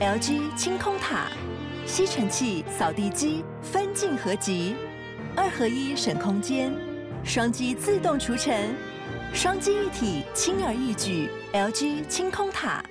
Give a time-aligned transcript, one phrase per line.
[0.00, 1.26] LG 清空塔，
[1.86, 4.74] 吸尘器、扫地机分镜合集，
[5.36, 6.72] 二合一省空间，
[7.22, 8.74] 双击自动除尘，
[9.34, 11.28] 双击一体轻而易举。
[11.52, 12.82] LG 清空塔。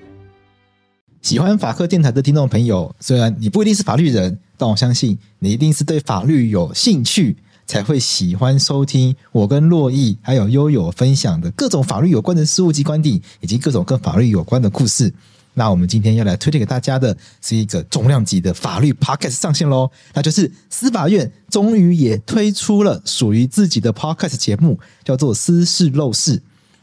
[1.24, 7.38] 喜欢法客电台的听众朋友，虽然你不一定是法律人，但我相信你一定是对法律有兴趣。
[7.66, 15.12] 才会喜欢收听我跟珞亦还有悠悠分享的各种法律有关的事物及观点，以及各种跟法律有关的故事。
[15.60, 26.38] 那我们今天要来推荐给大家的是一个重量级的法律 podcast 上线喽，那就是司法院终于也推出了属于自己的 podcast 节目，叫做《私事陋室》。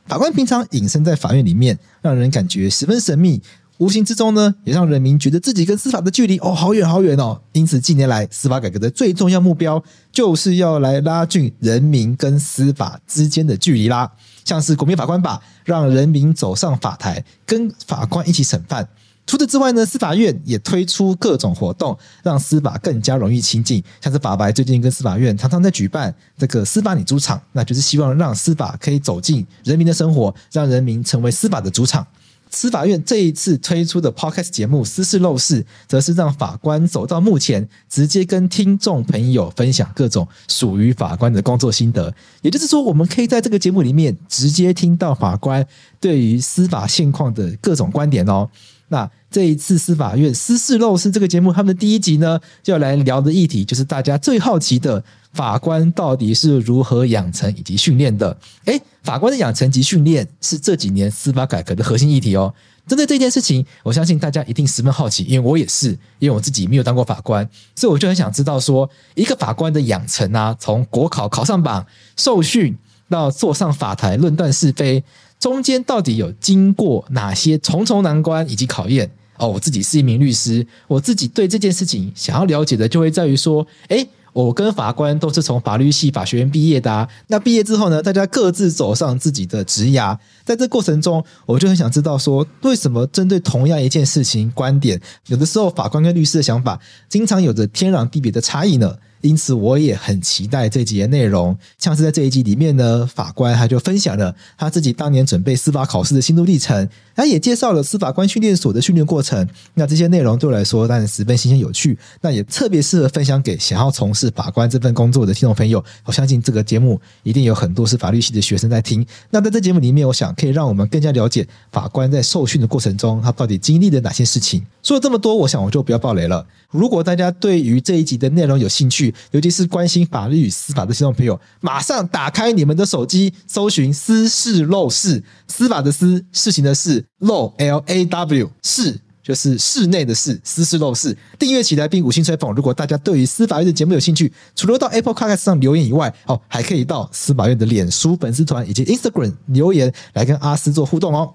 [0.05, 3.41] 法官平常隐身在法院里面，让人感觉十分神秘。
[3.79, 7.41] 无形之中呢，也让人民觉得自己跟司法的距离哦，好远好远哦。
[7.53, 14.13] 因此，近年来司法改革的最重要目标，就是要来拉近人民跟司法之间的距离啦。
[14.47, 18.89] 像是国民法官吧，让人民走上法台，跟法官一起审判。
[19.27, 23.83] 除此之外呢，司法院也推出各种活动，让司法更加容易亲近。
[24.01, 32.07] 像是法白最近跟司法院常常在举办这个司法你主场，那就是希望让司法可以走进人民的生活，让人民成为司法的主场。
[32.51, 42.15] 司法院这一次推出的 Podcast 节目《私事陋室》，则是让法官走到幕前，直接跟听众朋友分享各种属于法官的工作心得。
[42.43, 45.67] 也就是说，我们可以在这个节目里面直接听到法官
[46.01, 48.49] 对于司法现况的各种观点哦。
[48.89, 55.03] 那这一次司法院《私事陋室》这个节目，他们的第一集呢，就要来聊的议题，就是大家最好奇的。
[55.33, 58.35] 法官到底是如何养成以及训练的？
[58.65, 62.55] 诶，法官的养成及训练是这几年司法改革的核心议题哦。
[62.87, 65.91] 针对这件事情，我相信大家一定十分好奇，因为我也是，
[66.21, 71.85] 因为我自己没有当过法官，所以我就很想知道说，一个法官的养成啊，从国考考上榜、
[72.17, 72.75] 受训
[73.11, 75.05] 到坐上法台论断是非，
[75.47, 79.09] 中间到底有经过哪些重重难关以及考验？
[79.37, 84.09] 哦，我自己是一名律师，我自己对这件事情想要了解的，就会在于说，诶。
[84.33, 87.09] 我跟法官都是从法律系法学院毕业的。
[87.29, 96.79] 那毕业之后呢，大家各自走上自己的职涯，在这过程中，我就很想知道说，为什么针对同样一件事情，观点有的时候法官跟律师的想法
[97.09, 98.99] 经常有着天壤地别的差异呢？
[99.27, 101.57] 因此，我也很期待这集的内容。
[101.79, 109.49] 像是在这一集里面呢，法官他就分享了他自己当年准备司法考试的心路历程，他也介绍了司法官训练所的训练过程。
[109.75, 115.85] 那这些内容对我来说当然十分新鲜有趣，那也特别适合分享给想要从事法官这份工作的听众朋友。
[116.05, 119.05] 我相信这个节目一定有很多是法律系的学生在听。
[119.31, 124.65] 那在这节目里面，我想可以让我们更加了解法官在受训的过程中，他到底经历了哪些事情。
[124.83, 126.47] 说了这么多，我想我就不要爆雷了。
[126.71, 142.55] 如果大家对于这一集的内容有兴趣，尤其是关心法律与司法的听众朋友，马上打开你们的手机，搜寻“司事陋室”，司法的司，事情的事，陋 L A W，室就是室内的室，私事陋室，订阅起来并五星吹捧。
[142.55, 151.35] 如果大家对于司法院的节目有兴趣，除了到 Apple Podcast 上留言以外，哦，还可以到司法院的脸书粉丝团以及 Instagram 留言来跟阿司做互动哦。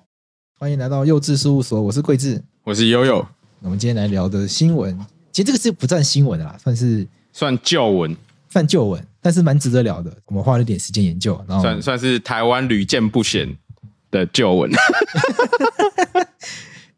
[0.58, 3.26] 欢迎来到幼稚事务所，我是桂智，我是悠悠。
[3.62, 4.98] 我们今天来聊的新闻。
[5.34, 8.16] 其实这个是不算新闻的啦，算是算旧闻，
[8.50, 10.16] 算旧闻，但是蛮值得聊的。
[10.26, 13.58] 我们花了点时间研究，然后算算是台湾屡见不鲜
[14.10, 14.70] 的旧闻。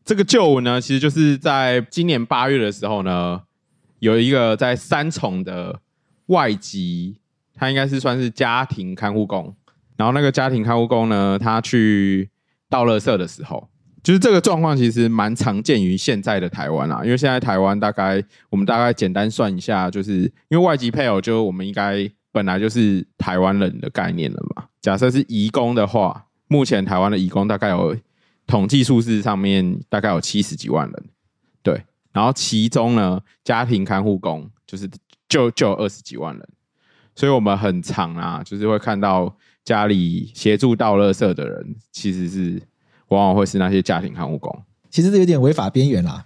[0.06, 3.42] 这个旧闻呢，其实就是在今年八月的时候呢，
[4.00, 5.80] 有一个在三重的
[6.26, 7.20] 外籍，
[7.54, 9.56] 他应该是算是家庭看护工，
[9.96, 12.30] 然后那个家庭看护工呢，他去
[12.70, 13.70] 倒垃圾的时候。
[14.04, 24.66] 就是这个状况其实蛮常见于现在的台湾啊，因为现在台湾大概我们大概简单算一下，就是因为外籍配偶，就我们应该本来就是台湾人的概念了嘛。
[24.82, 27.96] 假设是移工的话，目前台湾的移工大概有
[28.46, 31.04] 统计数字上面大概有七十几万人，
[31.62, 31.82] 对。
[32.12, 34.90] 然后其中呢，家庭看护工就是
[35.30, 36.50] 就就二十几万人，
[37.16, 39.34] 所以我们很常啊，就是会看到
[39.64, 42.62] 家里协助倒垃圾的人其实是。
[43.14, 44.52] 往往会是那些家庭看护工，
[44.90, 46.26] 其实是有点违法边缘啦。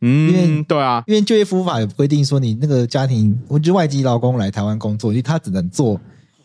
[0.00, 6.00] 嗯，因为对啊，因为就业服务法有规定说，你那个家庭，我觉得外籍劳工来台湾工作，因为他只能做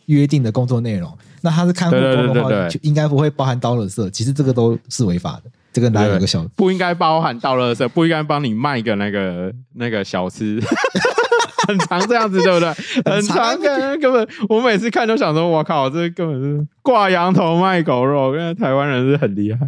[0.06, 1.12] 约定的工作内容。
[1.42, 4.10] 那他是看护工的话，就应该不会包含倒垃圾。
[4.10, 5.50] 其实这个都是违法的。
[5.72, 10.60] 这个哪有个小不应该包含倒垃圾，不应该帮你卖个那个那个小吃。
[11.70, 12.68] 很常这样子，对不对？
[13.10, 13.58] 很常，
[14.00, 18.34] 根本我每次看都想说，我靠，这根本是挂羊头卖狗肉。
[18.34, 19.60] 因为台湾人是很厉害，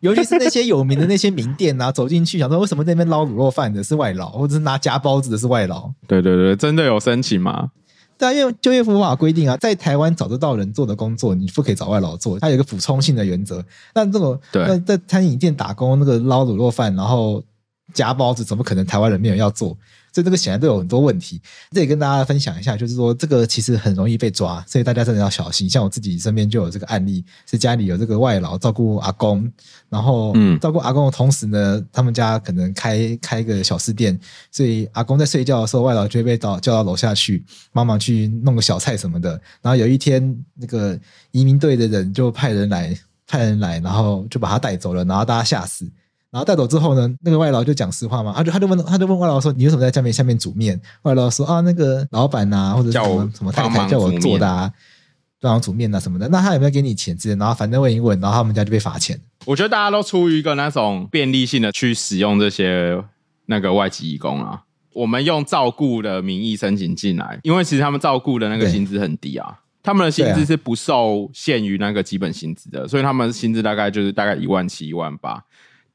[0.00, 5.90] 尤其是那些有名的那些名店啊，走进去想说，为什么那边捞卤肉饭的是外劳，或者是拿夹包子的是外劳？
[6.06, 7.70] 对对对，真的有申请吗？
[8.18, 13.64] 对啊，因为就业服务法规定啊，在台湾找得到人做的工作，你不可以找外劳做，它有一个补充性的原则。
[13.94, 17.42] 那这种对，在餐饮店打工，那个捞卤肉饭，然后。
[17.92, 19.76] 夹包子，怎么可能台湾人没有要做？
[20.14, 21.42] 所以这个显然都有很多问题。
[21.72, 25.68] 这里跟大家分享一下，就是说这个其实很容易被抓，所以大家真的要小心。
[25.68, 29.50] 像我自己身边就有这个案例，是家里有这个外劳照顾阿公，
[29.88, 34.16] 然后嗯，照顾阿公的同时呢，他们家可能开开一个小吃店，
[34.52, 39.30] 所以阿公在睡觉的时候，外劳就会被到叫到楼下去帮忙去弄个小菜什么的。
[39.62, 40.96] 然后有一天，那个
[41.32, 42.96] 移民队的人就派人来，
[43.26, 45.90] 派人来，然后就把他带走了，然后大家吓死。
[46.34, 54.68] 然后带走之后呢，那个外劳就讲实话嘛，他就他就问他就问外劳说：“你为什么在下面下面煮面？”外劳说：“啊，那个老板呐、啊，或者什么什么太太叫我做的啊，
[55.40, 57.36] 帮忙煮面啊什么的。”那他有没有给你钱之类？
[57.36, 59.16] 然后反正问一问，然后他们家就被罚钱。
[59.44, 63.00] 我觉得大家都出于一个那种便利性的去使用这些
[63.46, 64.62] 那个外籍义工啊。
[64.92, 75.40] 我们用照顾的名义申请进来，因为其实他们照顾的那个薪资很低啊，他们的薪资是不受限于那个基本薪资的，所以他们薪资大概就是大概一万七、一万八。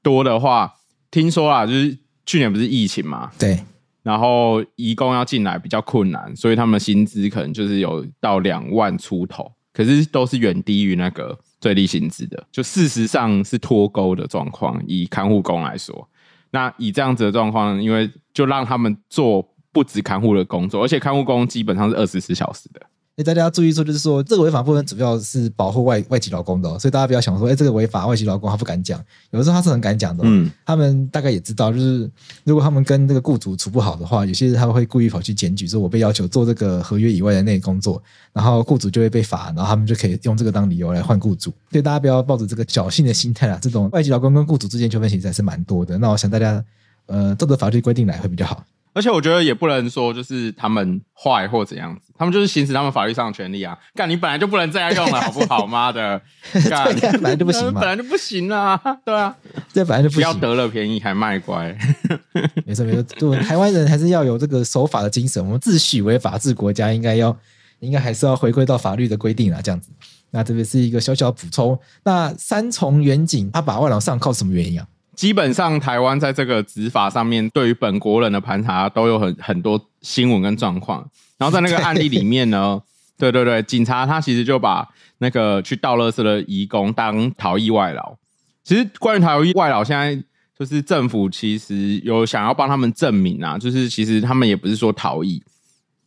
[0.09, 0.73] 多的话，
[1.11, 1.95] 听说啊，就是
[2.25, 3.63] 去年不是疫情嘛，对，
[4.01, 14.81] 然后移工要进来比较困难，所以他们的薪资可能就是有到两万出头，可是都是远低于那个最低薪资的，就事实上是脱钩的状况。
[14.87, 16.09] 以看护工来说，
[16.49, 22.81] 那以这样子的状况，因为就让他们做不止看护的工作，而且看护工基本上是二十四小时的。
[23.23, 30.27] 大家要注意说，就是说这个违法部分主要是保护外外籍劳工的、哦，所以大家不要想说，哎，这个违法外籍劳工他不敢讲，有的时候他是很敢讲的、哦。
[30.27, 32.09] 嗯，他们大概也知道，就是
[32.43, 38.01] 如果他们跟这个雇主处不好的话，有些人他会故意跑去检举，说我被要求做这个合约以外的那个工作，
[38.31, 41.51] 然后雇主就会被罚，然后他们就可以用这个当理由来换雇主。
[41.71, 45.97] 所以大家不要抱着这个侥幸的心态啊，这种外籍劳工跟雇主之间纠纷其实还是蛮多的。
[45.97, 46.63] 那我想大家，
[47.07, 48.63] 呃，照着法律规定来会比较好。
[48.93, 53.77] 而且我觉得也不能说就是他们坏或怎样子，他们就是行使他们法律上的权利啊。
[53.95, 55.65] 干，你本来就不能这样用了，好不好？
[55.65, 56.19] 妈的，
[56.69, 58.75] 干，本来就不行嘛，本来就不行啊。
[59.05, 59.35] 对啊，
[59.71, 61.77] 这本来就不行，不要得了便宜还卖乖。
[62.65, 65.43] 没错没错，对，台湾人还是要有这个守法的精神。
[65.45, 67.37] 我们自诩为法治国家，应该要，
[67.79, 69.89] 应该还是要回归到法律的规定啊，这样子。
[70.31, 71.79] 那这边是一个小小补充。
[72.03, 74.85] 那三重远景他把外劳上靠什么原因啊？
[75.19, 81.05] 基本上，台湾在这个执法上面，对于本国人的盘查都有很很多新闻跟状况。
[81.37, 82.81] 然后在那个案例里面呢，
[83.19, 84.87] 对对对，警察他其实就把
[85.17, 88.15] 那个去倒垃圾的移工当逃逸外劳。
[88.63, 90.15] 其实关于逃逸外劳，现在
[90.57, 95.43] 就是政府其实有想要帮他们证明啊，就是其实他们也不是说逃逸，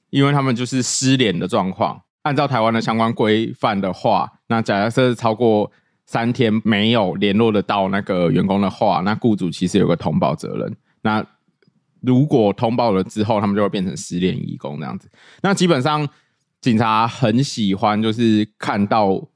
[0.08, 2.00] 因为他们就是失联的状况。
[2.22, 5.70] 按照台湾的相关规范的话，那假设超过。
[6.12, 10.76] 三天没有联络得到那个员工的话，那雇主其实有个通报责任。
[11.00, 11.24] 那
[12.02, 15.08] 如果通报了之后，他们就会变成失联移工这样子。
[15.40, 16.06] 那基本上
[16.60, 19.26] 警察很喜欢就是看到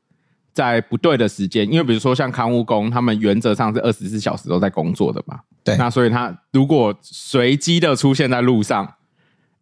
[0.52, 5.40] 在不对的时间，因为比如说像看护工，他们原则上是二十四小时都在工作的嘛。
[5.64, 5.78] 对。
[5.78, 8.96] 那所以他如果随机的出现在路上，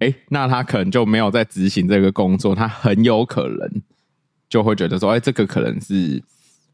[0.01, 3.83] 哎，那他可能就没有在执行这个工作，他很有可能
[4.49, 6.21] 就会觉得说，哎，这个可能是。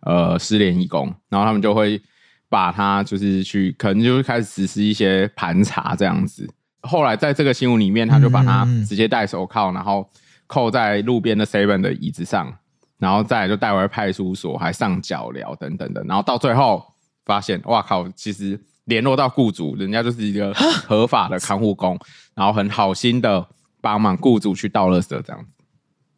[0.01, 2.01] 呃，失联义工，然后他们就会
[2.49, 6.49] 把他就是去，可能就会开始实施一些盘查这样子。
[6.83, 10.09] 后来在这个新闻里面，他就把他直接戴手铐，然后
[10.47, 12.51] 扣在路边的 seven 的椅子上，
[12.97, 16.03] 然后再就带回派出所，还上脚镣等等的。
[16.05, 16.83] 然后到最后
[17.27, 21.99] 发现，哇靠，其实联络到雇主，人家就是一个合法的看护工，
[22.35, 23.47] 然后很好心的
[23.83, 25.51] 帮忙雇主去倒垃圾这样子，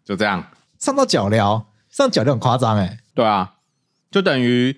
[0.04, 0.44] 就这样
[0.78, 3.54] 上到脚镣，上脚镣很夸张哎，对啊。
[4.12, 4.76] 就等于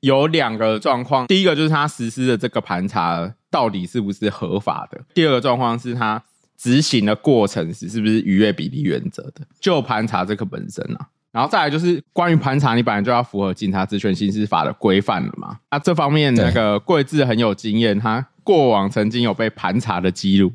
[0.00, 6.22] 有两个状况，第一个就是他实施的这个盘查到底是不是合法的；第二个状况是他
[6.56, 9.42] 执行的过程是是不是逾越比例原则的。
[9.60, 15.58] 就盘查这个本身啊，然后再来就是关于盘查，你本来就要符合警察职权刑事法的规范了嘛。
[15.70, 20.52] 那这方面那个桂智很有经验，他过往曾经有被盘查的记录，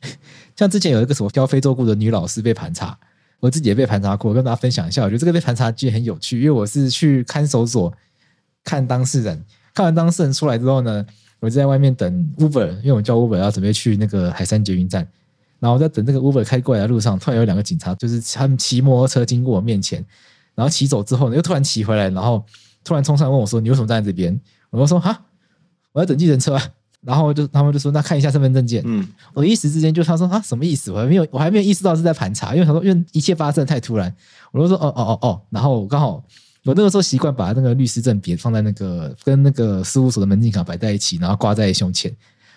[0.56, 2.98] 像之前有一个什么教非洲鼓的女老师被盘查。
[3.40, 5.02] 我自己也被盘查过，跟大家分享一下。
[5.02, 7.92] 我觉得这个被盘查其实很有趣，因为我是去看守所
[8.64, 11.04] 看当事人，看完当事人出来之后呢，
[11.40, 15.06] 我就在外面等 Uber，因为我叫 Uber 要准备去那个海山捷运站，
[15.60, 20.04] 然后我在等这个 Uber 开过来的路上，突然有两个警察，就是他们骑摩托车经过我面前，
[20.54, 22.44] 然后骑走之后呢，又突然骑回来，然后
[22.82, 24.40] 突然冲上来问我说：“你为什么站在这边？”
[24.70, 25.26] 我就说：“哈，
[25.92, 26.58] 我在等计程车。”
[27.02, 28.82] 然后就他们就说，那看一下身份证件。
[28.84, 30.90] 嗯，我一时之间就他说啊，什么意思？
[30.90, 34.12] 我还没有我还没有意识到是在盘查，因为他说因为一切发生的太突然，
[34.52, 35.40] 我就说哦哦哦哦。
[35.50, 36.22] 然后刚好
[36.64, 42.12] 我那个时候习惯把那个律师证别放在那个跟那个事务所的门禁卡摆在一起，然后挂在胸前。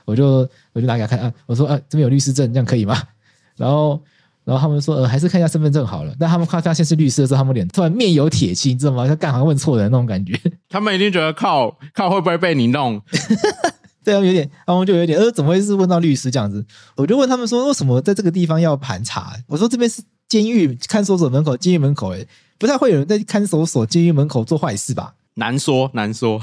[0.06, 2.98] 我就我就拿给他看啊，我说啊这边有律师证，这样可以吗？
[3.56, 4.02] 然后
[4.44, 6.16] 然后他们说呃还是看一下身份证好了。
[6.20, 9.06] 但他们看发现是律师的时候，他们脸突然面有铁青，你知道吗？
[9.06, 10.34] 像干好像问错人那种感觉。
[10.68, 13.00] 他们一定觉得靠靠会不会被你弄？
[14.04, 16.66] 这样有点，然后就有点，呃，怎么会是问到律师这样子？
[16.96, 19.34] 我就问他们说，为什么在这个地方要盘查？
[19.48, 22.26] 我说这边是监狱看守所门口，监狱门口，哎，
[22.58, 25.16] 不太会有人在看守所、监狱门口做坏事吧？
[25.36, 26.42] 难说，难说。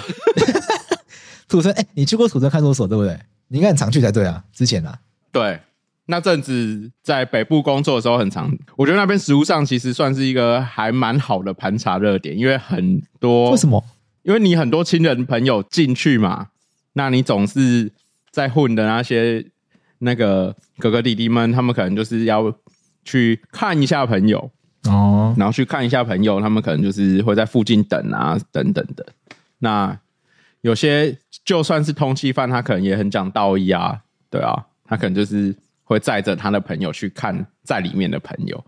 [1.49, 3.19] 土城，哎，你去过土城看守所对不对？
[3.49, 4.99] 你应该很常去才对啊，之前啊。
[5.31, 5.61] 对，
[6.07, 13.83] 那阵子在北部工作的时候很常，我觉得那边食物上其实算是一个还蛮好的盘查热点，因为很多为什么？
[14.23, 16.49] 因为你很多亲人朋友进去嘛，
[16.99, 17.93] 那你总是
[18.31, 19.45] 在混的那些
[19.99, 22.51] 那个哥哥弟弟们，他们可能就是要
[23.05, 24.51] 去看一下朋友
[24.85, 29.07] 哦，然后去看一下朋友，他们可能就是会在附近等啊，等等的。
[29.59, 29.99] 那
[30.63, 34.01] 有些就算是通缉犯，他可能也很讲道义啊，
[34.31, 38.65] 对啊，他可能就是会载着他的朋友去看在里面的朋友，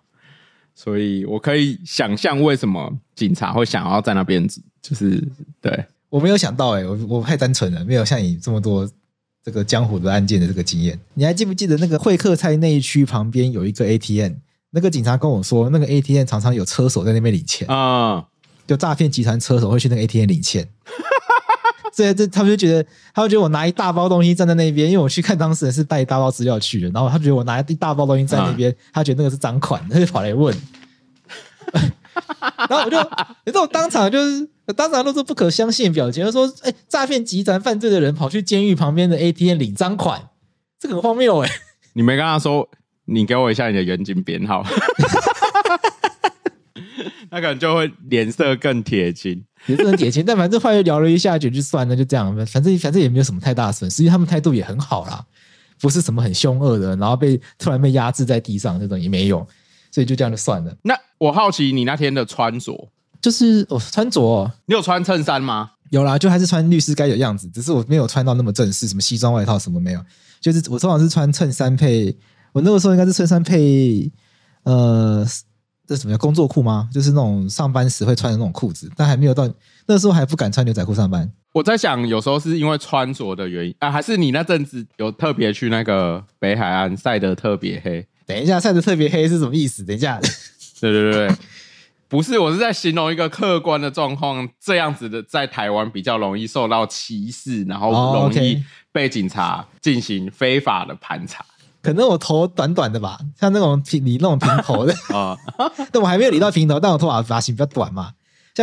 [0.75, 4.47] 所以我可以想象为什么警察会想要在那边。
[4.81, 5.23] 就是
[5.61, 8.89] 对，我没有想到哎、欸，我我太单纯了，没有像你这么多
[9.45, 10.99] 这个江湖的案件的这个经验。
[11.15, 14.33] 你还记不记得那个会客菜那一区旁边有一个 ATM？
[14.71, 18.25] 那个警察跟我说，那个 ATM 常常有车手在那边领钱啊，嗯、
[18.67, 20.69] 就诈骗集团车手会去那个 ATM 领钱。
[21.91, 30.55] 所以这他们就觉得，他们觉得我拿一大包东西站在那边，因为我去看当事人是带一大包资料去的，然后他觉得我拿一大包东西在那边，嗯、他觉得那个是赃款，他就跑来问。
[32.69, 32.99] 然后我就，
[33.45, 34.49] 你知道我当场就是。
[34.77, 40.29] 当场露出不可相信的表情，就说：“哎、欸，诈骗集团犯罪的人跑去监狱旁边的 ATM 领赃款，
[40.79, 41.49] 这个很荒谬哎！
[41.95, 42.69] 你没跟他说，
[43.07, 44.63] 你给我一下你的远景编号，
[47.33, 50.23] 那可能就会脸色更铁青，脸色很铁青。
[50.23, 52.37] 但反正后来聊了一下，就就算了，就这样。
[52.45, 55.25] 反正反正也没有什么太大损失，因为他们态度也很好啦，
[55.81, 59.49] 不是什么很凶恶的，然后被突然被压制在地上那种也没有，
[59.99, 60.73] 所以就这样就算了。
[60.83, 62.89] 那我好奇你那天的穿着。”
[63.21, 65.73] 就是我穿着、哦，你有穿衬衫吗？
[65.91, 70.01] 有啦，就还是穿律师该有样子，只是我没有穿到那么正式，什么西装外套什么没有。
[70.41, 72.17] 就是我通常是穿衬衫配，
[72.53, 74.09] 我那个时候应该是衬衫配，
[74.63, 75.27] 呃，
[75.85, 76.89] 这什么叫工作裤吗？
[76.93, 79.49] 就是那种上班时会穿的那种裤子，但还没有到
[79.87, 81.29] 那个时候还不敢穿牛仔裤上班。
[81.55, 88.07] 我在想，有时候是因为穿着的原因啊，还是你那阵子有特别去那个北海岸晒得特别黑？
[88.29, 89.83] 等一下，晒得特别黑是什么意思？
[89.83, 90.21] 等一下，
[90.81, 91.37] 对对对对。
[92.11, 101.41] 不是，我是在形容一个客观的状况，这样子的在台湾比较容易受到歧视，然后容易被警察进行非法的盘查。
[101.41, 101.49] Oh.
[101.81, 105.37] 可能我头短短的吧，像那种平理那种平头的啊，
[105.93, 108.13] 但我还没有理到平头，但我头发发型比较短嘛。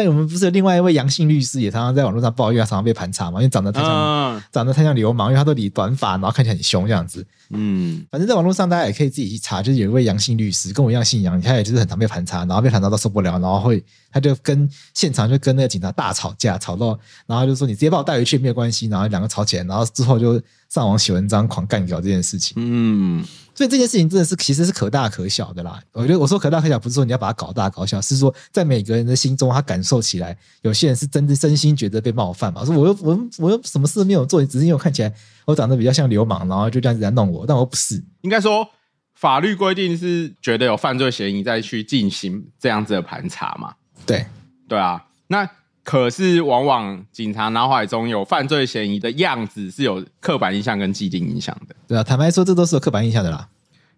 [0.04, 7.26] 像我们不是有另外一位杨姓律师，也常常在网络上抱怨，他常常被盘查嘛，因为长得太像，嗯、长得太像流氓，因为他都理短发，然后看起来很凶这样子。
[7.52, 22.56] 嗯，反正在网络上大家也可以自己去查，就是有一位杨姓律师，跟我一样姓杨，他也就是很常被盘查，然后被盘查到受不了，然后会他就跟现场就跟那个警察大吵架，吵到然后就说你直接把我带回去没有关系，然后两个吵起来，然后之后就上网写文章狂干掉这件事情。
[22.58, 23.26] 嗯。
[23.56, 25.82] 所以这件事情真的是其实是可大可小的啦。
[25.94, 32.66] 我觉得我说可大可小，不是说你要把它搞大搞小，是说在每个人的心中，他感受起来，有些人是真的真心觉得被冒犯嘛。
[32.66, 35.14] 说我又我又我又什么事都没有做，只是因为我看起来
[35.46, 38.04] 我长得比较像流氓，然后就这样子在弄我，但我不是。
[38.22, 38.68] 应该说
[39.16, 43.76] 法律规定是觉得有犯罪嫌疑再去进行这样子的盘查嘛？
[44.06, 44.26] 对
[44.68, 45.50] 对啊，那。
[45.86, 51.76] 可是，往往警察脑海中有犯罪嫌疑的样子是有刻板印象跟既定印象的。
[51.88, 53.48] 对啊，坦白说，这都是有刻板印象的啦。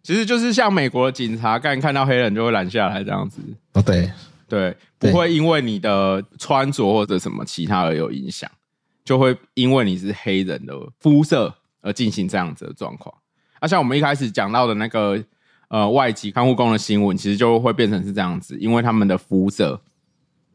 [0.03, 3.39] 其实就是像美国的警察，干看到黑人就会拦下来这样子。
[3.72, 4.12] 哦，对
[4.50, 8.51] 对，不会因为你的穿着或者什么其他而有影响，
[9.06, 13.15] 就会因为你是黑人的肤色而进行这样子的状况。
[13.60, 15.17] 啊，像我们一开始讲到的那个
[15.70, 19.79] 呃外籍看护工的新闻，其实就会变成是这样子，因为他们的肤色。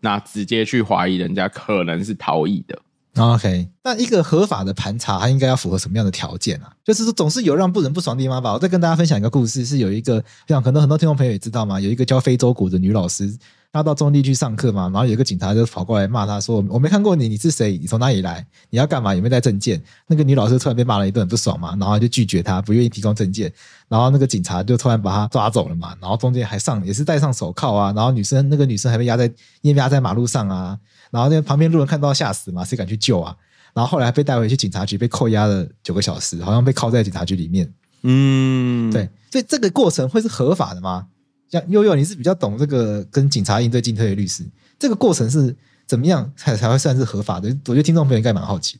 [0.03, 2.79] 那直接去怀疑人家可能是逃逸的。
[3.17, 6.73] OK，那一个合法的盘查，它应该要符合什么样的条件啊？
[6.85, 8.53] 就是说，总是有让不人不爽的地方吧。
[8.53, 13.37] 我再跟大家分享一个故事，是有一个，像可能很多听众朋友也知道嘛，有一个教非洲鼓的女老师。
[13.73, 17.79] 她到中地去上课嘛，然后有一个警察就跑过来骂她说：“我没看过你，你是谁？
[17.79, 18.47] 你从哪里来？
[18.69, 19.15] 你要干嘛？
[19.15, 23.51] 有没有带证件？”那个女老师突然被骂了一顿，不爽嘛，然后就拒绝他，不愿意提供证件。
[23.89, 29.25] 然后那个警察就突然把她抓走了嘛，然后中间还上也是戴上手铐啊，然后女生那个女生还被压在
[29.63, 30.79] 因为压在马路上啊，
[31.11, 33.35] 然后那旁边路人看到吓死嘛，谁敢去救啊？
[33.75, 37.73] 然后后来被带回去警察局，被扣押了九个小时，好像被铐在警察局里面。
[38.03, 41.07] 嗯，对，所以这个过程会是合法的吗？
[41.49, 44.45] 像悠悠，你是比较懂这个跟警察应对进退的律师，
[44.79, 45.55] 这个过程是
[45.87, 47.49] 怎么样才才会算是合法的？
[47.67, 48.79] 我觉得听众朋友应该蛮好奇，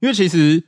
[0.00, 0.62] 因为其实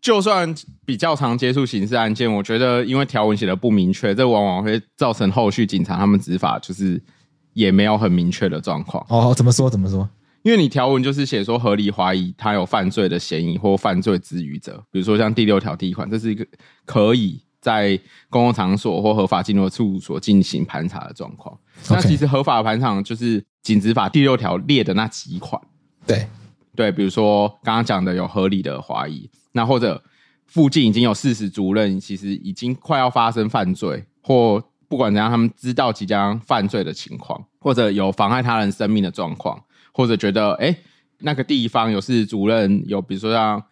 [0.00, 7.02] 就算比较常接触刑事案件，我觉得因为条文写的不明确，这往往会造成后续警察他们执法就是
[7.54, 9.04] 也没有很明确的状况。
[9.08, 9.68] 哦，怎么说？
[9.68, 10.08] 怎么说？
[10.42, 16.46] 因为你条文就是写说合理怀疑他有犯罪的嫌疑或犯罪之余者，比如说像第六条第一款，这是一个
[16.84, 21.54] 可以在公共场所或合法进入的处所进行盘查的状况。
[21.84, 21.94] Okay.
[21.94, 25.60] 那其实合法的盘查就是警职法第六条列的那几款。
[26.06, 26.26] 对
[26.74, 30.02] 对，比如说刚刚讲的有合理的怀疑，那或者
[30.46, 39.62] 附近已经有事实主任，其实已经快要发生犯罪，或不管怎样，他们知道即将犯罪的情况，或者有妨害他人生命的状况。
[40.00, 40.74] 或者觉得，哎、
[41.18, 43.62] 那个地方有是主任，有比如说像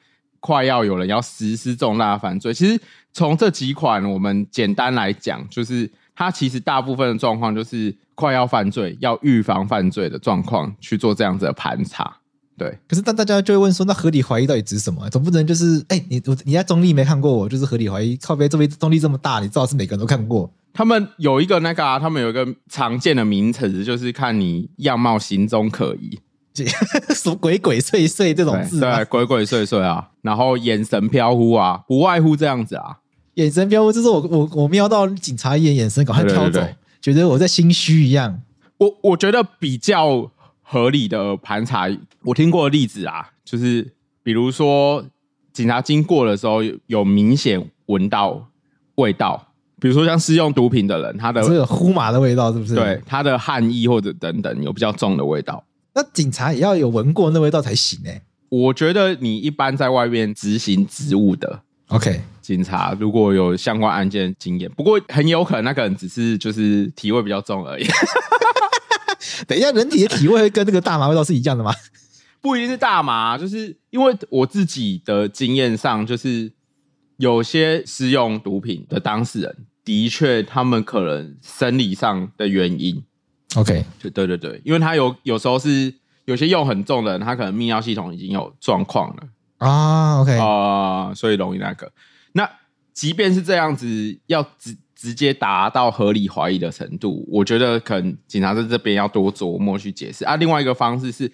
[0.41, 2.79] 快要有人要实施重大犯罪，其实
[3.15, 12.18] 从这几款我们简单来讲，就是它其实大部分的状况就是快要犯罪、要预防犯罪的状况去做这样子的盘查。
[12.59, 15.09] 对，可是当大家就会问说，那合理怀疑到底指什么？
[15.09, 18.17] 总不能就是，哎、欸，你我你在中立没看过我，就是合理怀疑。
[18.17, 20.51] 靠边这边中立这么大，你知道是每个人都看过。
[20.75, 26.19] 他们有一个那个、啊，他们有一个常见的名词，就是看你样貌行踪可疑，
[27.15, 32.99] 什么鬼鬼祟祟这种字，对，鬼鬼祟祟啊，然后眼神飘忽啊，不外乎这样子啊，
[33.35, 36.61] 眼神飘忽，就是我我我瞄到警察一眼，眼神赶快飘走，
[37.01, 38.41] 觉得我在心虚一样。
[38.79, 40.31] 我我觉得比较
[40.71, 41.89] 合理的盘查，
[42.25, 43.91] 我听过的例子啊，就是
[44.23, 45.03] 比如说
[45.51, 48.51] 警察经过的时候，有明显闻到
[48.97, 49.47] 味道。
[49.81, 52.75] 比如说像试用毒品的人，他的这个呼麻的味道是不是？
[52.75, 55.65] 对，他的汗液或者等等有比较重的味道。
[55.95, 58.21] 那警察也要有闻过那味道才行呢、欸。
[58.51, 67.87] 我觉得你一般在外面执行职务的，OK，警察如果有相关案件经验，不过很有可能那个人只是就是体味比较重而已。
[69.47, 71.73] 等一下，人体的体味跟那个大麻味道是一样的吗？
[72.41, 76.53] 不一定是大麻，就是因为我自己的经验上，就是
[77.17, 79.57] 有些使用毒品的当事人。
[79.85, 83.03] 的确，他们可能生理上的原因
[83.55, 85.95] ，OK，就对对对，因为他有有时候是
[86.27, 89.23] 有些用很重的人，他可能泌尿系统已经有状况了
[89.57, 91.91] 啊，OK 啊、呃，所以容易那个。
[92.33, 92.47] 那
[92.93, 100.35] 即便是这样子，要直直接达到合理怀疑的程度，我觉得可能警察在这边要多琢磨去解释啊。
[100.35, 101.31] 另外一个方式是，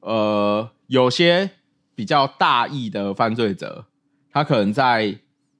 [0.00, 1.50] 呃，有些
[1.94, 3.84] 比较大意的犯罪者，
[4.32, 5.18] 他可能在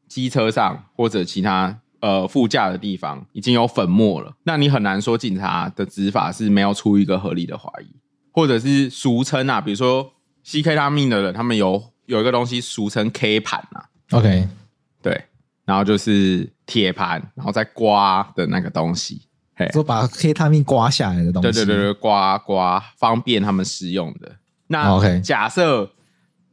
[0.09, 1.81] 机车上或者其他。
[2.01, 7.87] 呃，副驾的地方已经有粉末了，那你很难说警察的执法是没有出一个合理的怀疑，
[8.31, 14.47] 或者是俗称啊，比如说 C K 他命的人，他们有有一个东西俗称 K 盘啊，OK，
[15.01, 15.25] 对，
[15.65, 19.23] 然后就是铁盘，然后再刮的那个东西，
[19.57, 24.33] 嘿，说把黑他命刮下来的东西，对对对对，刮刮方便他们使用的。
[24.67, 25.87] 那 OK，假设，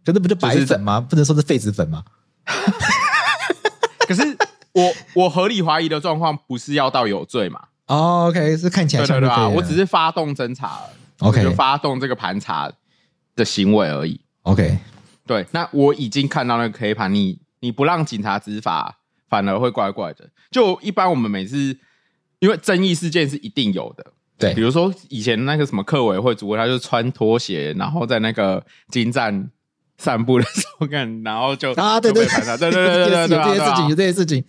[0.06, 1.00] 可是不就白粉吗？
[1.02, 2.04] 不能说是痱子粉吗？
[4.08, 4.38] 可是。
[4.74, 10.80] 我我合理怀疑的状况不是要到有罪嘛？Oh, OK，是看起来像对，对，对啊，我只是发动侦查
[11.20, 12.72] ，OK，就发动这个盘查
[13.36, 14.22] 的行为而已。
[14.44, 14.80] OK，
[15.28, 19.00] 对，那我已经看到那个黑盘，你你不让警察执法，
[19.32, 20.30] 反而会怪怪的。
[20.52, 21.76] 就一般我们每次
[22.38, 24.06] 因为争议事件是一定有的，
[24.38, 29.50] 对，比如说以前那个什么客委会主播，他就穿拖鞋，然后在那个金站。
[29.98, 34.44] 散步的时候 看，然后就啊，对对对对对对对对，有 这些事情，有这些事情，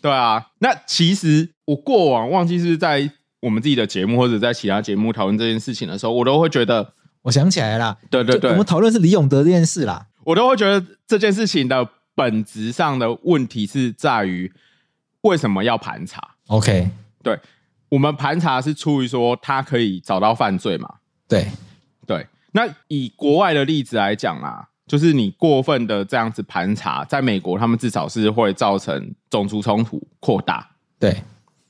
[0.00, 0.42] 对啊。
[0.60, 14.52] 那其实我过往忘记是在我们自己的节目或者在其他节目讨论这件事情的时候，我都会觉得，我想起来了，对对对，我们讨论是李永德这件事啦，我都会觉得这件事情的本质上的问题是在于
[15.22, 16.90] 为什么要盘查？OK，
[17.22, 17.38] 对，
[17.88, 20.94] 我们盘查是出于说他可以找到犯罪嘛？
[21.28, 21.46] 对
[22.06, 22.26] 对。
[22.52, 24.68] 那以国外的例子来讲啊。
[24.86, 30.72] 就是你过分的这样子盘查，在美国他们至少是会造成种族冲突扩大。
[30.98, 31.22] 对，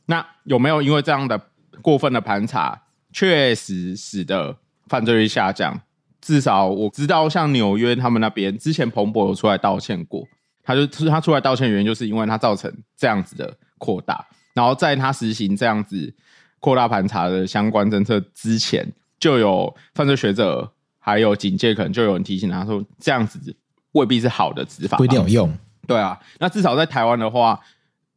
[0.07, 1.41] 那有没有因为这样的
[1.81, 4.57] 过分的盘查，确实使得
[4.89, 5.81] 犯罪率下降？
[6.25, 10.27] 至少我知道，像纽约他们那边之前彭博有出来道歉过，
[10.63, 14.27] 他就是他出来道歉的原因，就是因为他造成这样子的扩大。
[14.55, 16.15] 然后在他实行这样子
[16.61, 20.71] 扩大盘查的相关政策之前，就有犯罪学者。
[21.07, 23.55] 还有警戒，可能就有人提醒他说，这样子
[23.93, 25.55] 未必是好的执法，不一定有用。
[25.87, 27.61] 对啊，那至少在台湾的话，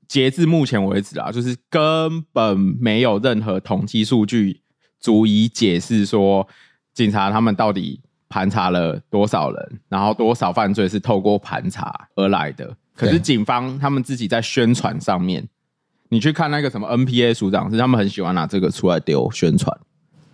[0.07, 4.61] 截至目前为止啊，就是根本没有任何统计数据
[5.01, 6.47] 足以解释说，
[6.97, 12.75] 警察他们到底盘查了多少人，然后多少犯罪是透过盘查而来的。
[12.95, 15.47] 可是警方他们自己在宣传上面，
[16.09, 19.79] 你去看那个什么 NPA 署长，是他们很喜欢拿这个出来丢宣传，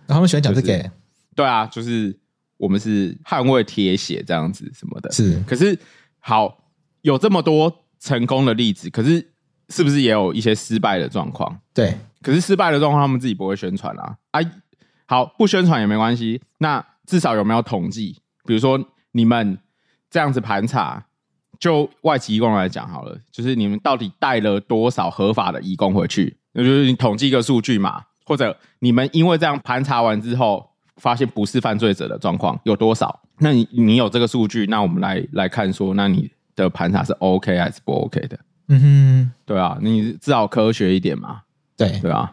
[0.08, 0.90] 他们喜欢讲这个。
[1.36, 2.18] 对啊，就是。
[2.56, 5.42] 我们是捍卫铁血这样子什么的，是。
[5.44, 5.76] 可是
[6.20, 6.56] 好，
[7.02, 9.32] 有这么多成功的例子，可是
[9.70, 11.58] 是不是也有一些失败的状况？
[11.74, 11.98] 对。
[12.22, 14.16] 可是失败的状况，他们自己不会宣传啊。
[14.30, 14.40] 啊，
[15.06, 16.40] 好，不宣传也没关系。
[16.58, 18.20] 那至少有没有统计？
[18.44, 19.58] 比如说你们
[20.10, 21.04] 这样子盘查，
[21.58, 26.36] 就外籍移工来讲好了，就是你们到底带了多少合法的移工回去？
[26.52, 33.20] 那就是你统计一个数据嘛，或者你们因为这样盘查完之后，发现不是犯罪者的状况有多少？
[33.38, 38.38] 那你你有这个数据，那我们来来看说，那你的盘查是 OK 还是不 OK 的？
[38.68, 41.42] 嗯哼，对啊，你至少科学一点嘛。
[41.76, 42.32] 对对啊，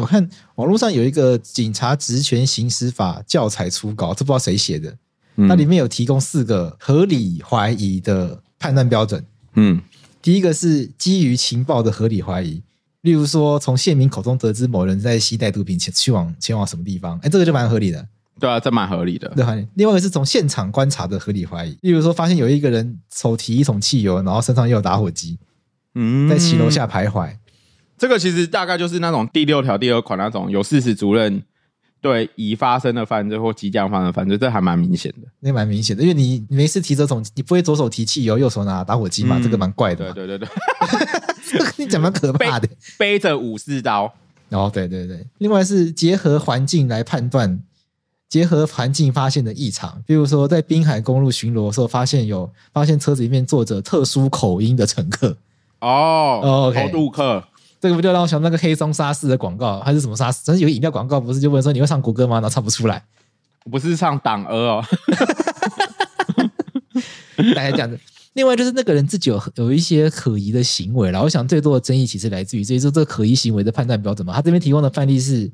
[0.00, 4.96] 我看网络上有一个警察职权行使法教材初稿，这不知道谁写的。
[5.36, 9.24] 嗯，那里面有提供四个合理怀疑的判断标准。
[9.54, 9.80] 嗯，
[10.20, 12.62] 第一个是基于情报的合理怀疑。
[13.02, 18.06] 例如说，从县民口中得知某人在携带毒品前去往前往什么地方，哎，这个就蛮合理的。
[18.38, 19.28] 对啊，这蛮合理的。
[19.36, 21.78] 对，另外一个是从现场观察的合理怀疑。
[21.80, 25.38] 例如说，发现有一个人手提一桶汽油，然后身上又有打火机，
[25.94, 27.34] 嗯，在骑楼下徘徊。
[28.00, 31.42] 这个其实大概就是那种第六条第二款那种有事实主任
[32.00, 35.28] 对已发生的犯罪或即将发生的犯罪，这还蛮明显的。
[35.40, 39.36] 那蛮明显的，因为你没事提这种，你不会左手提汽油，右手拿打火机嘛？
[39.38, 40.10] 嗯、这个蛮怪的。
[40.14, 40.48] 对对对对。
[41.76, 44.10] 你讲蛮可怕的，背着武士刀。
[44.48, 45.26] 哦，对对对。
[45.36, 47.60] 另外是结合环境来判断，
[48.30, 55.36] 结合环境发现的异常，比如说在滨海公路巡逻的时候，发现有发现车子里面坐着特殊口音的乘客。
[55.80, 57.42] 哦，哦，偷渡客，
[57.80, 60.42] 这个不就让我想那个黑松沙士的广告，还是什么沙士？
[60.44, 62.36] 但是有饮料广告，不是就问说你会唱国歌吗？
[62.36, 63.02] 然后唱不出来，
[63.70, 64.84] 不是唱党鹅哦。
[67.54, 67.98] 大概这样子。
[68.34, 74.32] 另外就是那个人自己有有一些可疑的行为，然后我想最多的争议其实来自于，所以说这个可疑行为的判断标准嘛。
[74.34, 75.50] 他这边提供的范例是，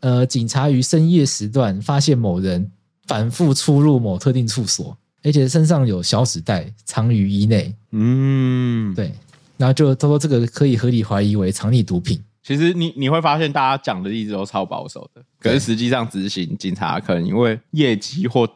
[0.00, 2.70] 呃，警察于深夜时段发现某人
[3.06, 7.74] 反复出入某特定处所，而且身上有小纸袋藏于衣内。
[7.92, 9.14] 嗯，对，
[9.58, 12.18] 然后就他说这个可以合理怀疑为藏匿毒品。
[12.42, 18.48] 其实你你会发现大家讲的一直都超保守的，可是实际上执行警察可能因为业绩或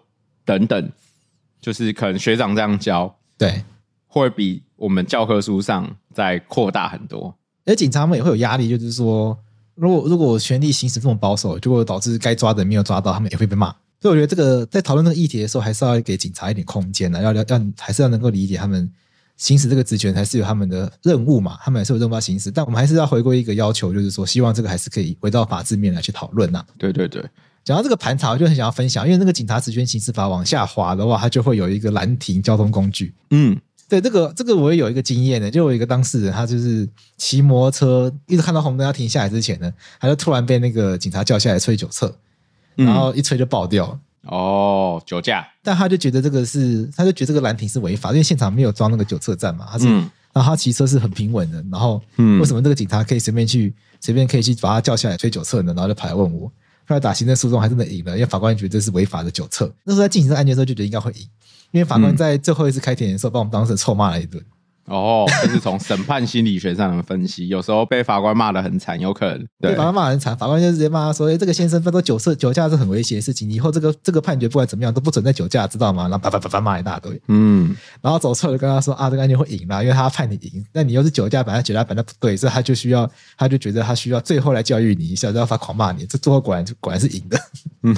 [0.47, 0.91] 等等，
[1.61, 3.15] 就是可能学长这样教。
[3.37, 3.62] 对，
[4.07, 7.35] 会比我们教科书上再扩大很多。
[7.67, 9.37] 而警察们也会有压力，就是说，
[9.75, 13.75] 如果如果我权力行使这么保守，就会导致该抓的没有抓到，他们也会被骂。
[14.01, 18.91] 所以我觉得这个在讨论这个议题的时候，还是要给警察一点空间呢，要要要，还是要能够理解他们
[19.37, 22.51] 行使这个职权，还是有他们的任务嘛，他们还是有任务要行使。
[22.51, 26.64] 但我们还是要回归一个要求，就是说，希望这个还是可以回到法治面来去讨论呐。
[26.79, 27.25] 对对对。
[27.64, 33.14] 讲到这个盘查，我就很想要分享，因为那个警察职权行使法往下滑的话，它就会有一个拦停交通工具。
[33.31, 33.57] 嗯，
[33.88, 42.12] 对，这个这个我也有一个经验的，就有一个当事人，他就是骑摩托车，一直看到红灯要停下来之前呢，他就突然被那个警察叫下来吹酒测，
[42.75, 43.97] 然后一吹就爆掉。
[44.24, 49.66] 哦，酒驾，但他就觉得这个是，他就觉得这个拦停是违法，因为现场没有装那个酒测站嘛。
[49.70, 55.72] 他是，嗯、然后他骑车是很平稳的，然后，为什么这个警察可以随便去，随便可以去把他叫下来吹酒测呢？
[55.74, 56.46] 然后就跑来问我。
[56.85, 59.72] 后来打行政诉讼还真的赢了，因为法官觉得这是违法的酒测。
[59.85, 61.20] 那时候在进行这个案件的时候就觉得应该会赢，
[61.70, 64.40] 因为法官在最后一次开庭的时候把我们当时臭骂了一顿。
[64.87, 87.38] 哦，就是从审判心理学上的分析，有时候被法官骂得很惨，有可能对，法官骂得很惨，法官就直接骂他说：“哎，这个先生，犯多酒色酒驾是很危险的事情，以后这个这个判决不管怎么样都不准再酒驾，知道吗？”然后叭叭叭叭骂一大堆，嗯，然后走错了跟他说：“啊，这个案件会赢啦，因为他判你赢，那你又是酒驾，本来酒驾本来不对，所以他就需要，他就觉得他需要最后来教育你一下，然后他狂骂你，这最后果然果然是赢的。”
[87.85, 87.97] 嗯。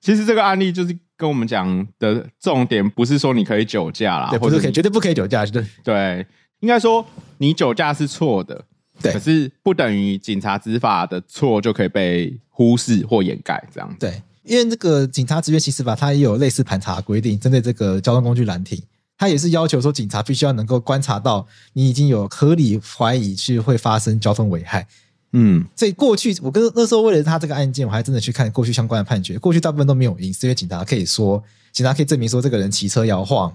[0.00, 6.26] 其实这个案例就是跟我们讲的重点，不是说你可以酒驾啦，对，不是可以，绝对不可以酒驾，对对，
[6.60, 7.04] 应该说
[7.38, 8.64] 你酒驾是错的，
[9.02, 13.96] 对，可是不等于警察执法的错就可以被忽视或掩盖，这样子。
[13.98, 18.80] 对，因为这个警察职权行使法，它也有类似盘查规定，针对这个交通工具拦停，
[19.16, 24.86] 它也是要求说警察必须要能够观察到你已经有合理怀疑是会发生交通危害。
[25.32, 29.38] 嗯，所以过去我跟那时候为了他这个案件，我还真的去看过去相关的判决。
[29.38, 33.54] 过去大部分都没有赢，是因为警察可以说，警察可以证明说这个人骑车摇晃。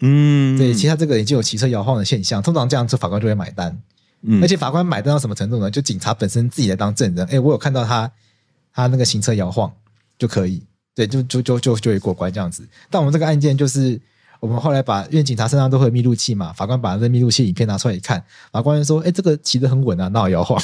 [0.00, 2.42] 嗯，对，其他这个人就有骑车摇晃的现象。
[2.42, 3.78] 通常这样子法官就会买单。
[4.22, 5.70] 嗯，而且法官买单到什么程度呢？
[5.70, 8.10] 就警察本身自己来当证人，哎，我有看到他
[8.72, 9.70] 他那个行车摇晃
[10.18, 10.62] 就可以，
[10.94, 12.66] 对，就就就就就会过关这样子。
[12.88, 14.00] 但我们这个案件就是
[14.42, 20.60] 我们后来把，因为警察身上都会有密录器嘛，法官把那密录器影片拿出来一看，法官就说，哎，这个骑得很稳啊，哪有摇晃？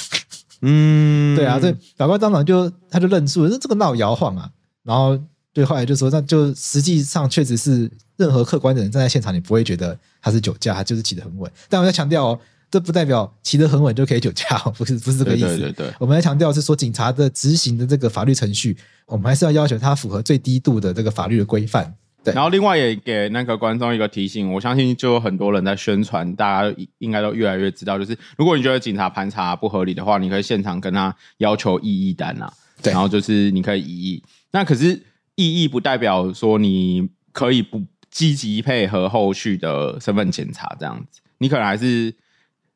[0.63, 4.51] 嗯， 对啊，所以法官当场就他就认输了，说这个闹摇晃啊，
[4.83, 5.17] 然后
[5.53, 11.49] 对，后来就说，那就实际上确实是任何客观的人站在现场，你不会觉得他是酒驾，他就是骑得很稳。
[11.69, 15.57] 但我要强调哦，这不代表骑得很稳就可以酒驾， 不是不是这个意思。
[15.57, 21.95] 对对对，我们要强调是说，警察的执行的这个法律程序，我们还是要要求他符合最低度的这个法律的规范。
[22.31, 34.23] 对，然后另外也给那个观众一个提醒，我相信就有很多人在宣传，大家应该都越来越知道，就是如果你觉得警察盘查不合理的话，你可以现场跟他要求异议单啊，对，然后就是你可以异议。
[34.51, 35.03] 那可是
[35.35, 42.15] 异议不代表说你可以不积极配合后续的身份检查，这样子，你可能还是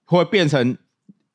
[0.04, 0.76] 会变成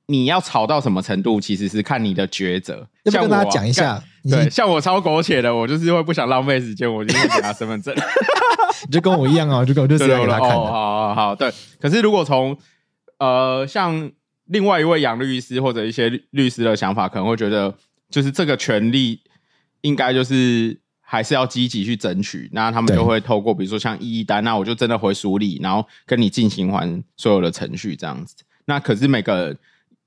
[0.05, 2.87] 你要吵到什么程度，其实是看你的抉择。
[3.03, 4.01] 要不要跟大家讲一下？
[4.29, 7.95] 对，像我超苟且的，我就是会不想浪费时间，我就会给他身份证。
[8.85, 10.49] 你 就跟我一样啊，就跟我就是要给他看。
[10.49, 11.51] 哦，好好好，对。
[11.79, 12.57] 可是如果从
[13.19, 14.11] 呃，像
[14.45, 17.73] 另外一位杨律师或者一些律师的想法，可能会觉得，
[18.09, 19.19] 就是这个权利
[19.81, 22.49] 应该就是还是要积极去争取。
[22.53, 28.35] 那他们就会透过比如说像异议单，那我就真的回署里，然后跟你进行完所有的程序这样子。
[28.65, 29.57] 那可是每个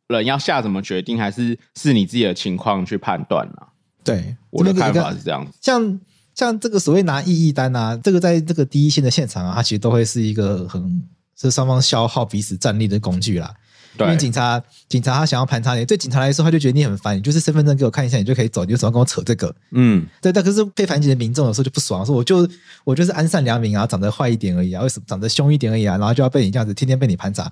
[0.07, 3.70] 人要下什么决定，还是是你自己的情况去判断啊。
[4.05, 5.53] 对，我的看法是这样子。
[5.61, 6.01] 像
[6.35, 11.03] 像这个所谓拿异议单啊，这个在这个第一线的现场啊，它其实都会是一个很。
[11.43, 13.51] 是双方消耗彼此战力的工具啦。
[13.97, 19.57] 对，因为警察，警察他想要盘查你，对警察来说，他就觉得你很烦，你就是身份证给我看一下，你就可以走，你为什么要跟我扯这个？
[19.71, 20.31] 嗯，对。
[20.31, 22.47] 但可是被盘检的民众有时候就不爽，说我就
[22.85, 25.97] 我就是安善良民啊，长得坏一点而已啊，为什么长得凶一点而已啊？
[25.97, 27.51] 然后就要被你这样子天天被你盘查。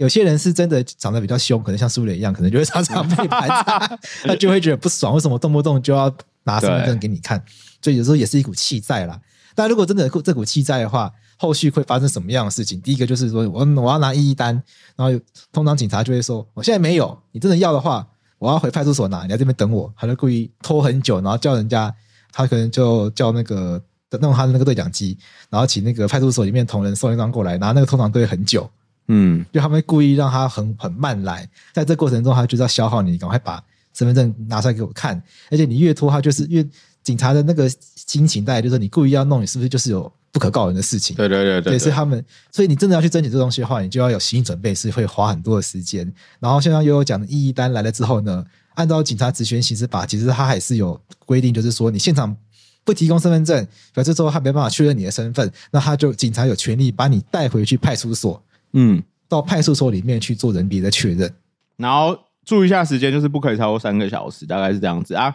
[0.00, 6.10] 有些人是真的长得比较凶，可能像苏磊一样，可能就会常常被盘查，他就会觉得不爽，为什么动不动就要
[6.44, 7.44] 拿身份证给你看？
[7.82, 9.20] 所以有时候也是一股气在啦。
[9.54, 12.80] 但如果真的这股气在的话，后续会发生什么样的事情？
[12.80, 14.54] 第一个就是说我我要拿异议单，
[14.96, 15.20] 然后
[15.52, 18.08] 通常警察就会说我现在没有，你真的要的话，
[18.38, 19.92] 我要回派出所拿，你在这边等我。
[19.98, 21.94] 他就故意拖很久，然后叫人家，
[22.32, 23.78] 他可能就叫那个
[24.18, 25.18] 弄他的那个对讲机，
[25.50, 28.70] 然后请那个派出所里面同仁送一张过来，拿那个通常都会很久，
[29.08, 33.62] 嗯，就他们会故意让他很很慢来，在这过程中他就是要消耗你，赶快把
[33.94, 36.66] 身份证拿出来给我看，而且你越拖他就是越
[37.02, 40.12] 警察的那个心情，大概就是你故意要弄，你是不是就是有？
[40.32, 46.06] 不可告人的事情，对对对对，对，是他们，所以你真的要去争取这东西的话，你就要有心理准备，是会花很多的时间。
[46.38, 52.36] 然后，像刚悠悠讲的异议单来了之后呢，按照警察职权行使法，其实他还是有规定，就是说你现场
[52.84, 58.40] 不提供身份证，表示说他没办法确认你的身份，那他就警察有权利把你带回去派出所，
[58.72, 61.32] 嗯，到派出所里面去做人别的确认。
[61.76, 65.34] 然后注意一下时间，就是不可以超过三个小时，大概是这样子啊。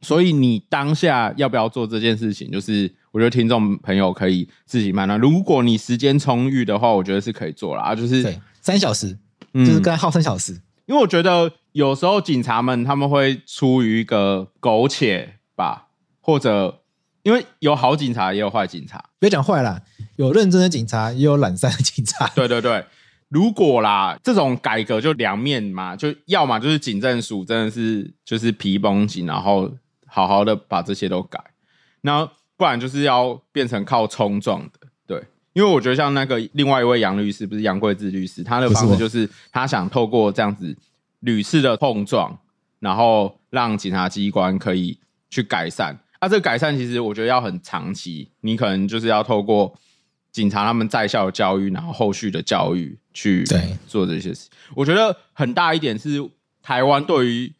[0.00, 2.92] 所以你当下要不要做这件事情，就是。
[3.12, 5.20] 我觉得听众朋友可以自己慢慢。
[5.20, 7.94] 如果你时间充裕的话，我觉得是可以做了啊。
[7.94, 9.14] 就是对三小时，
[9.52, 10.58] 就是刚才耗三小时。
[10.86, 15.88] 因为我觉得有时候警察们他们会出于一个苟且吧，
[16.22, 16.80] 或者
[17.22, 19.80] 因为有好警察也有坏警察，别讲坏啦，
[20.16, 22.26] 有认真的警察也有懒散的警察。
[22.34, 22.84] 对对对，
[23.28, 29.72] 如果啦这种改革就两面嘛，就要么就是警政署真的是就是皮绷紧，然后
[30.06, 31.42] 好好的把这些都改，
[32.00, 32.30] 然后。
[32.54, 35.20] 不然就是要变成靠冲撞的，对，
[35.52, 40.76] 因为我觉得像那个另外一位杨律师，不是杨贵志律师，他的方式就是他想透过这样子
[41.20, 42.38] 屡次的碰撞，
[42.78, 44.96] 然后让警察机关可以
[45.28, 45.98] 去改善。
[46.22, 49.74] 啊，这个改善其实我觉得要很长期，你可能就是要透过
[50.30, 53.44] 警察他们在校的教育，然后后续的教育去
[53.88, 54.48] 做这些事。
[54.76, 56.24] 我觉得很大一点是
[56.62, 57.52] 台湾对于。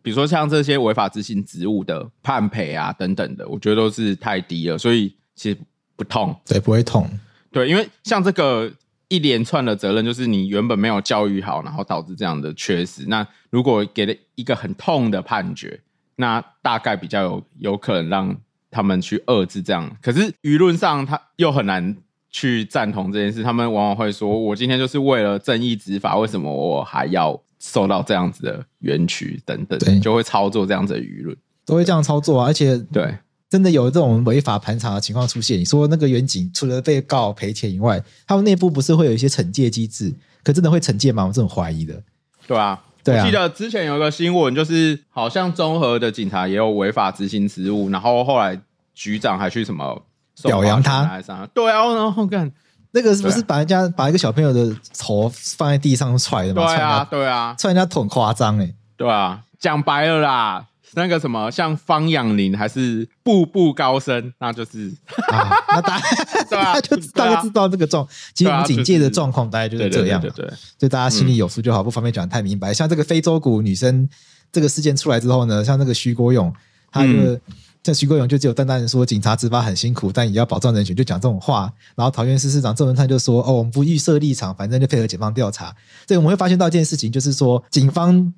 [0.00, 5.58] 比如说像这些违法执行职务的判赔啊等等的，我觉得都是太低了，所以其实
[5.96, 7.06] 不痛，对，不会痛，
[7.50, 8.72] 对，因为像这个
[9.08, 13.04] 一连串的责任，就是你原本没有教育好，然后导致这样的缺失。
[13.08, 15.78] 那如果给了一个很痛的判决，
[16.18, 18.36] 那大概比较有有可能让
[18.70, 19.90] 他们去遏制这样。
[20.02, 21.96] 可是舆论上他又很难
[22.30, 32.46] 去赞同这件事，他们往往会说：“我今天就是为了正义执法，为什么我还要？”受到这样子的冤屈等等，对，就会操作这样子的舆论，都会这样操作啊！
[32.46, 33.12] 而且，对，
[33.50, 35.58] 真的有这种违法盘查的情况出现。
[35.58, 40.14] 你说那个远景除了被告赔钱以外，他们内部不是会有一些惩戒机制？
[40.44, 41.26] 可真的会惩戒吗？
[41.26, 42.00] 我这种怀疑的。
[42.46, 43.24] 对啊，对啊。
[43.24, 48.58] 我记得之前有一个新闻，就是好像综合的警察也有违法执行职务，然后后来
[48.94, 50.00] 局长还去什么
[50.42, 51.20] 表扬他？
[51.54, 52.50] 对啊，然后干。
[52.90, 56.66] 那个是不是把人家把一个小朋友的头放在地上踹的吗？
[56.66, 58.74] 对啊，对啊，踹人家头很夸张哎。
[58.96, 64.90] 对啊，讲白了啦，那个什么像方养林还是步步高升，那就是
[65.30, 66.06] 啊， 那大家
[66.50, 70.20] 大家就大概知道这个状，其实我们警戒的状况大概就是这样。
[70.20, 72.72] 对对，就大家心里有数就好，不方便讲太明白。
[72.72, 74.08] 像这个非洲鼓女生
[74.50, 76.52] 这个事件出来之后呢，像那个徐国勇，
[76.90, 77.40] 他的。
[77.84, 81.72] 像徐国勇就只有淡淡的说，警察执法很辛苦，但也要保障人权，就讲这种话。
[81.94, 85.74] 然后桃园市市长郑文灿就说：“哦，我们不预设立场，反正就配合警方调查。”
[86.06, 88.34] 所以我们会发现到一件事情，就是说警方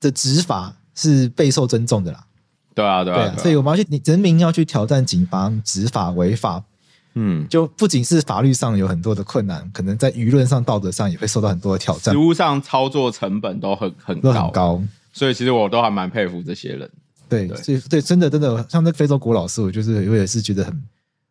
[0.00, 2.24] 的执法是备受尊重的啦。
[2.74, 3.36] 对啊，对啊，对啊。
[3.38, 6.62] 所以我们要去，人民要去挑战警方执法违法，
[7.14, 12.12] 嗯，就不仅是法律上有很多的困难，可能在舆论上、道德上也会受到很多的挑战。
[12.12, 14.82] 实务上操作成本都很很很高。
[15.12, 16.90] 所以其实我都还蛮佩服这些人。
[17.28, 20.82] 对，对所以对，真的真的，像那个非洲国老师，我就是我也是觉得很，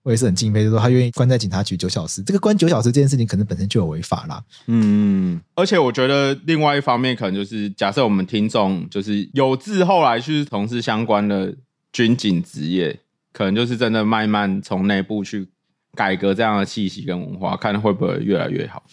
[0.04, 4.44] 我也是很敬佩，就是说他愿意关在警察局九小时，这个关九小时这件事情，可能本身就有违法啦。
[4.68, 11.56] 嗯，而且我觉得另外一方面，可能就是假设我们听众就是有志后来去从事相关的
[11.94, 13.00] 军警职业，
[13.32, 15.48] 可能就是真的慢慢从内部去
[15.96, 18.84] 改革这样的气息跟文化，看会不会越来越好。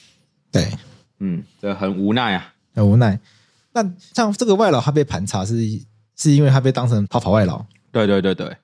[0.52, 0.68] 对，
[1.18, 3.18] 嗯，这很无奈啊，很无奈。
[3.72, 5.56] 那像这个外劳，他被盘查是
[6.16, 7.64] 是因为他被当成逃跑外劳？
[7.90, 8.56] 对对对对。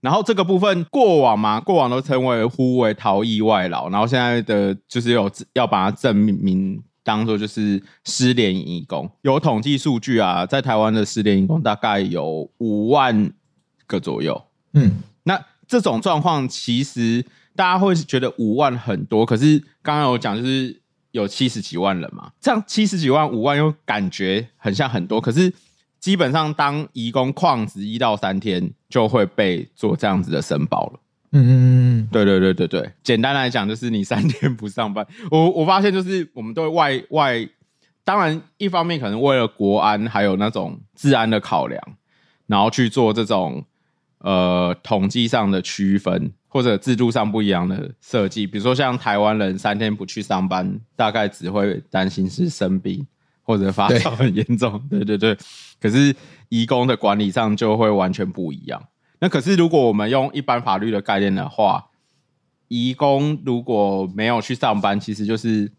[0.00, 9.10] 然后这个部分过往嘛，过往都称为呼为逃逸外劳，然后现在的就是有要把它证明当做就是失联移工。
[9.22, 13.32] 有统计数据啊，在台湾的失联移工大概有五万
[13.86, 14.42] 个左右。
[14.74, 17.24] 嗯，那这种状况其实
[17.56, 20.80] 大家会觉得五万很多，可是刚刚有讲就是。
[21.12, 25.50] 有七十几万人嘛，这样七十几万五万又感觉很像很多，可是
[26.00, 31.00] 基本上当移工旷职一到三天就会被做这样子的申报了。
[31.32, 37.48] 嗯嗯嗯，对对对对对，简单来讲就是你三天不上班， 我我发现就是我们对外外，
[38.04, 41.80] 当然一方面可能为了国安还有那种治安的考量，
[42.46, 43.64] 然后去做这种
[44.18, 46.32] 呃统计上的区分。
[46.50, 53.06] 或者制度上不一样的设计，比如说像台湾人三天不去上班，大概只会担心是生病
[53.48, 54.78] 或者发烧很严重。
[54.90, 55.34] 对对对，
[55.80, 56.14] 可是
[56.50, 58.80] 移工的管理上就会完全不一样。
[59.20, 61.86] 那可是如果我们用一般法律的概念的话，
[62.68, 65.72] 移工如果没有去上班，其实就是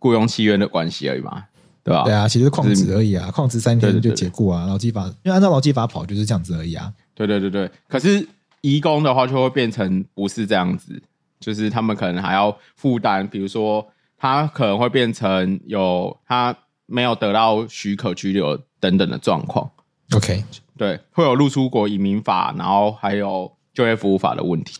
[0.00, 1.44] 雇佣契约的关系而已嘛，
[1.84, 2.02] 对吧？
[2.02, 6.92] 对啊，其实旷职而已啊，旷职三天就解雇啊，劳基法，因为按照劳基法跑就是这样子而已啊。
[7.14, 8.26] 对对对对，可是。
[8.64, 10.98] 移工的话就会变成不是这样子，
[11.38, 19.70] 就是他们可能还要负担，比如说他可能会变成有他没有得到许可拘留等等的状况。
[20.12, 20.44] OK，
[20.76, 24.78] 对，会有入出国移民法，然后还有就业服务法的问题。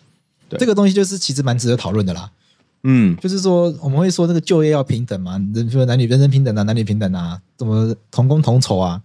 [0.48, 2.30] 对，这个东西就是其实蛮值得讨论的啦。
[2.82, 9.00] 嗯，就是说我们会说这个就业要平等嘛，人说男女人人平等啊，男女平等啊，怎么同工同酬啊？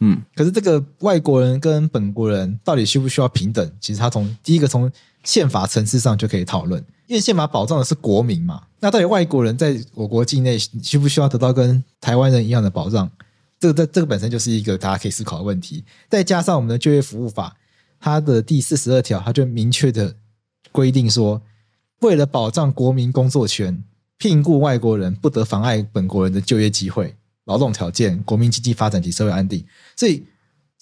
[0.00, 3.72] 嗯，可是这个外国人跟本国人到底需不需要平等？
[3.80, 4.90] 其实他从第一个从
[5.24, 8.62] 宪法层次上就可以讨论，因为宪法保障的是国民嘛。
[8.80, 13.06] 那到底外国人在我国境内需不需要得到跟台湾人一样的保障？
[13.60, 15.84] 这个这这个本身就是一个大家可以思考的问题。
[16.08, 17.54] 再加上我们的就业服务法，
[18.00, 20.16] 它的第四十二条，它就明确的
[20.72, 21.42] 规定说，
[22.00, 23.84] 为了保障国民工作权，
[24.16, 27.14] 聘雇外国人不得妨碍本国人的就业机会。
[27.44, 29.62] 劳动条件、国民经济发展及社会安定，
[29.96, 30.24] 所以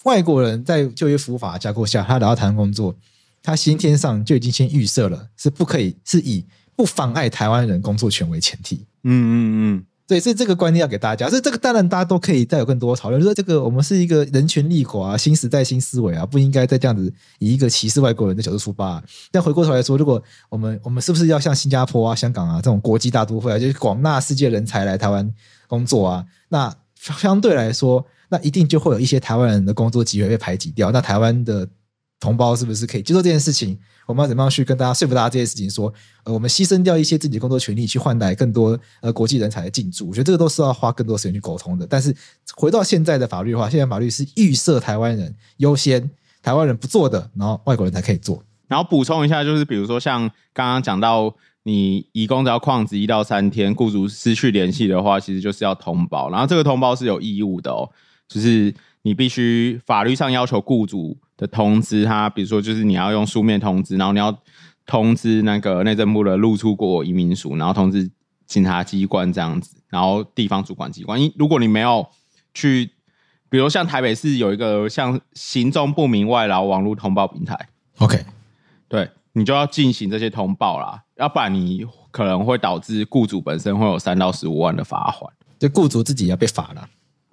[0.05, 2.95] 外国人在就业服务法的架构下，他来到台湾工作，
[3.43, 6.45] 他先天上就已经先预设了，是不可以是以
[6.77, 8.87] 不妨碍台湾人工作权为前提。
[9.05, 9.35] 嗯嗯
[9.79, 11.29] 嗯，对，所以这个观念要给大家。
[11.29, 19.05] 所以这个当然大家都可以再有更多讨论，就是说这个我们是一个人权立国啊，新时代新思维啊，不应该再这样子以一个歧视外国人的角度出发啊。
[19.31, 25.33] 但回过头来说，如果我们我们是不是要像新加坡啊、香港啊这种国际大都会啊，就是广纳世界人才来台湾
[25.67, 26.25] 工作啊？
[26.49, 30.91] 那相对来说，那一定就会有一些台湾人的工作机会被排挤掉。
[30.91, 31.67] 那台湾的
[32.21, 33.77] 同胞是不是可以接受这件事情？
[34.07, 35.69] 我们要怎么样去跟大家说服大家这件事情？
[35.71, 35.93] 说，
[36.25, 40.09] 呃，我们牺牲掉一些自己的工作权利，去换来更多呃国际人才的进驻。
[40.09, 41.87] 我觉得这个都是要花更多时间去沟通的。
[41.87, 42.15] 但是
[42.55, 46.11] 回到现在的法律的话，现在法律是预设台湾人优先，
[46.43, 48.43] 台湾人不做的，然后外国人才可以做。
[48.69, 51.35] 然后补充一下，就是比如说像刚刚讲到。
[51.63, 56.31] 你移工只要旷职一到三天，雇主失去联系的话，其实就是要通报。
[56.31, 57.87] 然后这个通报是有义务的哦，
[58.27, 64.37] 就是你必须法律上要求雇主的通知他，比如说就是你要用书面通知，然后你要
[64.85, 68.11] 通知那个内政部的入出国移民署，然后通知
[68.45, 71.19] 警察机关这样子，然后地方主管机关。
[71.19, 72.07] 因如果你没有
[72.53, 72.91] 去，
[73.49, 78.19] 比如像台北市有一个像行踪不明外劳网络通报平台，OK，
[78.87, 79.09] 对。
[79.33, 86.89] 你就要进行这些通报啦，要不然你可能会导致雇主本身会有三到十五万的罚款，就雇主自己要被罚了。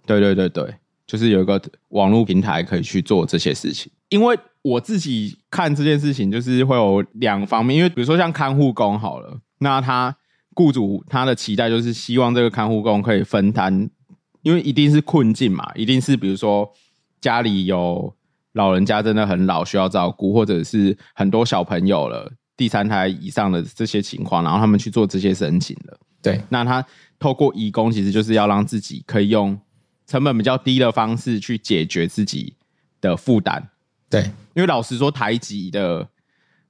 [0.06, 0.76] 对对对对，
[1.08, 3.92] 就是有一个网络平台可以去做这些事情。
[4.10, 10.16] 因为我自己看这件事情，就是会有两方面，因为比如说像看护工好了，那他
[10.54, 13.90] 雇主他的期待就是希望这个看护工可以分担，
[14.42, 16.72] 因为一定是困境嘛，一定是比如说
[17.22, 18.14] 家里有。
[18.54, 26.00] 老人家真的很老，需要照顾，或者是很多小朋友了，第三胎以上的这些情况，然后他们去做这些申请了。
[26.24, 26.84] 对，那他
[27.20, 29.56] 透过义工，其实就是要让自己可以用
[30.08, 32.56] 成本比较低的方式去解决自己
[33.00, 33.70] 的负担。
[34.10, 36.08] 对，因为老实说，台籍的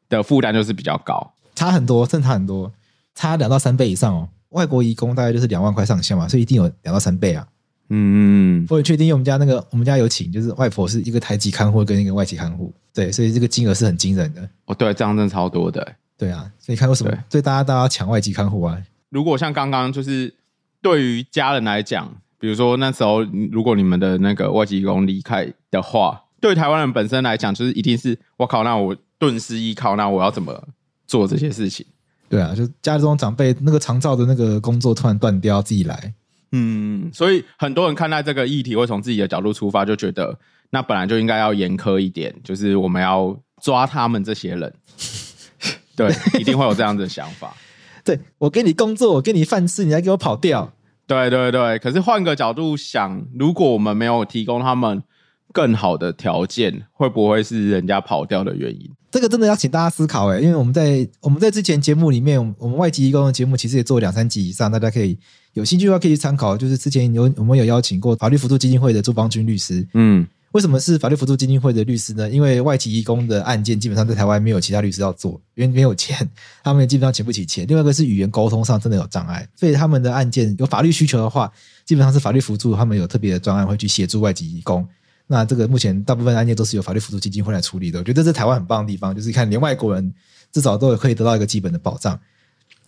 [0.10, 2.72] 的负担就是比较高，差很多，甚至差很多，
[3.14, 4.30] 差两到三倍以上哦。
[4.50, 7.48] 外国移工大概就是两万块上下嘛，所以一定有两到三倍啊。
[7.90, 14.50] 嗯，我很确定，因为我们家那个我们家有请，就是外婆是一个台籍看护跟一个外籍看护，对，所以这个金额是很惊人的。
[14.66, 15.96] 哦，对，这样真的超多的。
[16.18, 18.78] 对啊，所以看为什么对所以大家都要抢外籍看护啊？
[19.10, 20.34] 如果像刚刚就是
[20.82, 30.68] 对于家人来讲，比如说那时候如果你们的那个外籍移工离开的话，对台湾人本身来讲，就是一定是我靠，那我顿失依靠，那我要怎么
[31.06, 31.86] 做这些事情？
[32.30, 36.14] 对啊，就家中长辈那个长照的那个工作突然断掉，自己来。
[36.52, 40.38] 嗯，所以很多人看待这个议题，会从自己的角度出发，就觉得
[40.70, 44.74] 那本来就应该要严苛一点，就是我们要抓他们这些人。
[45.96, 47.54] 对，一定会有这样子的想法。
[48.06, 50.72] 对，我给你工作，我给你饭吃，你还给我跑掉。
[51.08, 55.02] 对对对，可是换个角度想，如果我们没有提供他们
[55.58, 58.88] 更好的条件，会不会是人家跑掉的原因？
[59.10, 65.18] 这个真的要请大家思考哎，因为我们在我们在之前节目里面，我们外籍移工的节目其实也做两三集以上，大家可以
[65.54, 66.56] 有兴趣的话可以去参考。
[66.56, 72.30] 就是之前有我们有邀请过法律辅助基金会的朱邦军律师，嗯，为什么是法律辅助基金会的律师呢？
[72.30, 76.16] 因为外籍移工的案件基本上在台湾没有其他律师要做，因为没有钱，
[76.64, 77.66] 他们基本上请不起钱。
[77.68, 81.52] 另外一个是语言沟通上真的有障碍，所以他们的案件有法律需求的话，
[81.86, 84.88] 基本上是法律辅助，他们有特别的专案会去协助外籍移工。
[85.28, 90.14] 那这个目前大部分案件都是由法律辅助基金会来处理的，我觉得这是台湾很棒的地方，就是看连外国人
[90.52, 92.20] 至少都有可以得到一个基本的保障。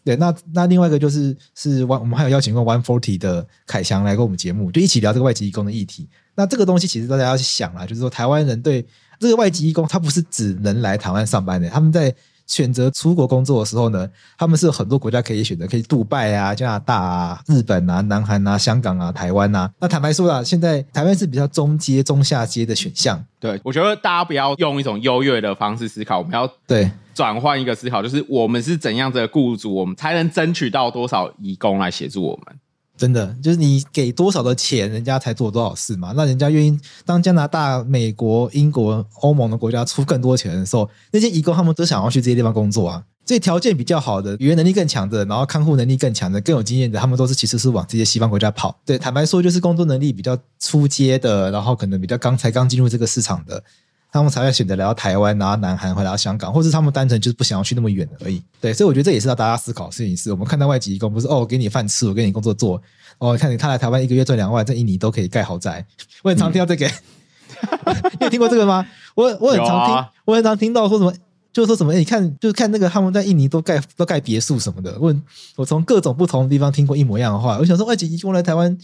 [0.04, 6.08] 对，那那另外一个就是是 One，我们还有邀请过 One Forty 的凯翔来跟我们节目，就一起聊这个外籍义工的议题。
[6.36, 8.86] 那这个东西其实大家要去想啊，就是说台湾人对
[9.20, 12.16] 这个外籍义工，他不是只能来台湾上班的，他们在。
[12.50, 19.72] 选择出国工作的时候呢，他们是有很多国家可以选择，可以杜拜啊、加拿大啊、日本啊、南韩啊、香港啊、台湾啊。
[19.80, 23.24] 那坦白说啦，现在台湾是比较中阶、中下阶的选项。
[23.39, 32.56] 对，我觉得大家不要用一种优越的方式思考，我们要对转换一个思考，就是我们是怎样的雇主，我们才能争取到多少移工来协助我们。
[33.00, 36.12] 真的就是你给多少的钱，人家才做多少事嘛。
[36.18, 43.02] 那人家愿意当加拿大、美国、英国、欧盟的国家出更多钱的时候，那些移工他们都想要去这些地方工作啊。
[43.26, 48.78] 所以条件比较好的、语言能力更强的、然后看护能力更强的、更有经验的，他们都是其实是往这些西方国家跑。
[48.84, 53.64] 对，坦白说，就是工作能力比较出街的，然后可能比较刚才刚进入这个市场的。
[54.12, 58.41] 他们才会选择来到台湾，然后南韩，回来到香港，或是他们单纯就是不想要去那么远而已。
[58.60, 60.18] 对，所以我觉得这也是要大家思考的事情。
[60.18, 62.82] 是我们看到外籍移工，不是哦，我给你饭吃，我给你工作做。
[63.20, 65.86] 哦，看你他来台湾一个月赚两万，在印尼都可以盖豪宅。
[66.24, 68.84] 我很常 听到这个，嗯、 你有听过这个吗？
[69.14, 71.14] 我我很常听，啊、我很常听到说什么，
[71.53, 74.97] 就是说什么，欸、你看，就是看那个他们在印尼都盖都盖别墅什么的。
[74.97, 75.22] 问
[75.55, 78.76] 我从各种不同的地方听过一模一样的话，我想说外籍移工来台湾。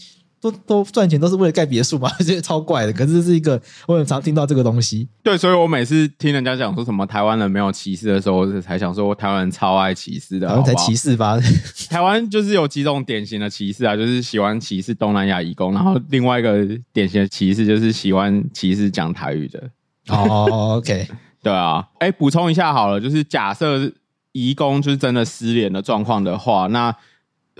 [0.50, 2.92] 都都赚钱都是为了盖别墅嘛， 这些超怪的。
[2.92, 5.08] 可是这是一个我很常听到这个东西。
[5.22, 10.48] 对，所以我每次听人家讲说什么台湾人没有歧视的时候，我才想说台湾人超爱歧视的。
[10.48, 11.38] 台湾才歧视吧？
[11.90, 19.62] 台湾就是有几种典型的歧视啊，就是喜欢歧视东南亚移工，然后另外一个典型的歧视就是喜欢歧视讲台语的。
[20.08, 21.08] 哦，OK，
[21.42, 21.86] 对啊。
[21.98, 23.90] 哎，补充一下好了，就是假设
[24.32, 26.94] 移工就是真的失联的状况的话，那。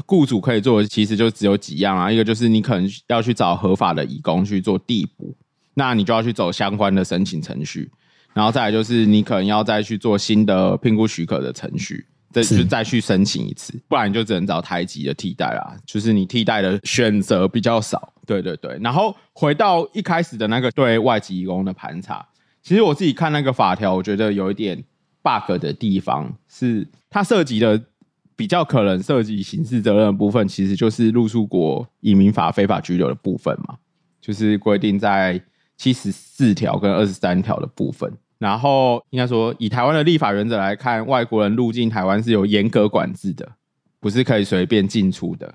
[0.05, 5.35] 雇主可以做的其实就只有几样啊，一个就是你可能要去找合法的义工去做递补，
[5.73, 7.91] 那你就要去走相关的申请程序，
[8.35, 18.13] 然后再来就是你可能要再去做新的评估许可的程序，再就再去申请一次，不然你就只能找台籍的替代啦，就是你替代的选择比较少。
[18.27, 22.27] 对对对，然后回到一开始的那个对外籍义工的盘查，
[22.63, 24.77] 其实我自己看那个法条，我觉得有一点
[25.23, 27.83] bug 的地方是它涉及的。
[28.37, 33.77] 比较可能涉及刑事责任的部分，其实就是入出国移民法非法居留的部分嘛，
[34.21, 35.41] 就是规定在
[35.77, 38.13] 七十四条跟二十三条的部分。
[38.39, 43.51] 然后应该说，以台湾的立法原则来看，外国人入境台湾是有严格管制的，
[43.99, 45.55] 不是可以随便进出的。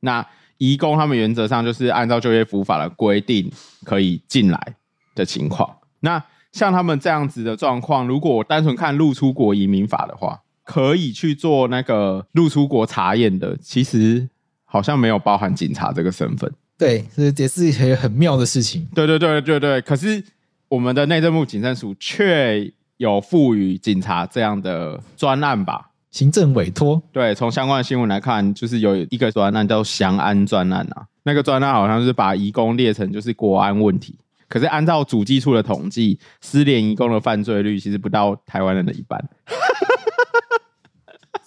[0.00, 0.26] 那
[0.56, 3.52] 移工他们原则上就是按照就业服务法的规定
[3.84, 4.76] 可以进来
[5.14, 5.76] 的情况。
[6.00, 14.28] 那像他们这样子的状况，如果单纯看入出国移民法的话，可以去做那个入出国查验的，其实
[14.64, 16.52] 好像没有包含警察这个身份。
[16.78, 18.86] 对，这也是一个很妙的事情。
[18.94, 19.80] 对对对对对。
[19.82, 20.22] 可是
[20.68, 25.90] 我们的内政部警政署却有赋予警察这样的专案吧？
[26.10, 27.02] 行政委托。
[27.12, 31.06] 对，从相关的新闻来看，就是有一个专案叫“祥安专案”啊。
[31.22, 34.16] 那个专案好像是把移工列成就是国安问题。
[34.48, 39.18] 可是按照主计处的统计，失联移工的犯罪率其实不到台湾人的一半。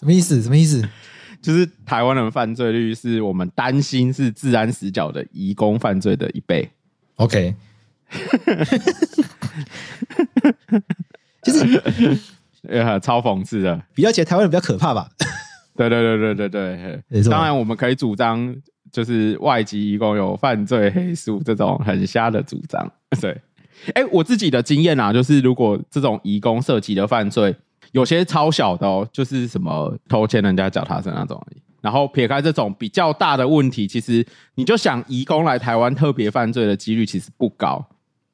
[0.06, 0.40] 什么意思？
[0.44, 0.88] 什么意思？
[1.42, 6.70] 就是台湾人犯罪率是我们担心是治安死角的移工犯罪的一倍。
[7.16, 7.56] OK，
[11.42, 11.82] 就是
[12.68, 13.82] 呃，超讽刺的。
[13.96, 15.10] 比较起来，台湾人比较可怕吧？
[15.76, 17.24] 对对对对对对。
[17.24, 18.56] 当然，我们可以主张，
[18.92, 22.92] 就是外籍移工有犯罪黑数这种很瞎的主张。
[23.20, 23.32] 对，
[23.94, 27.56] 哎、欸，我自己的经验啊，就是如果这种移工涉及的犯罪，
[27.96, 31.62] 有些超小的哦，就是什么偷牵人家脚踏车那种而已。
[31.80, 34.26] 然后撇开这种比较大的问题，其实
[34.56, 37.86] 你就想移工来台湾特别犯罪的几率其实不高。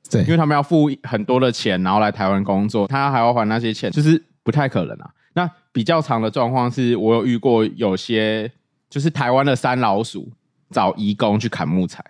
[0.09, 5.11] 对，因为他们要付很多的钱，然后来台湾工作，他还要还那些钱，就是不太可能啊。
[5.33, 8.51] 那比较长的状况是我有遇过有些
[8.89, 10.27] 就是台湾的山老鼠
[10.71, 12.03] 找移工去砍木材，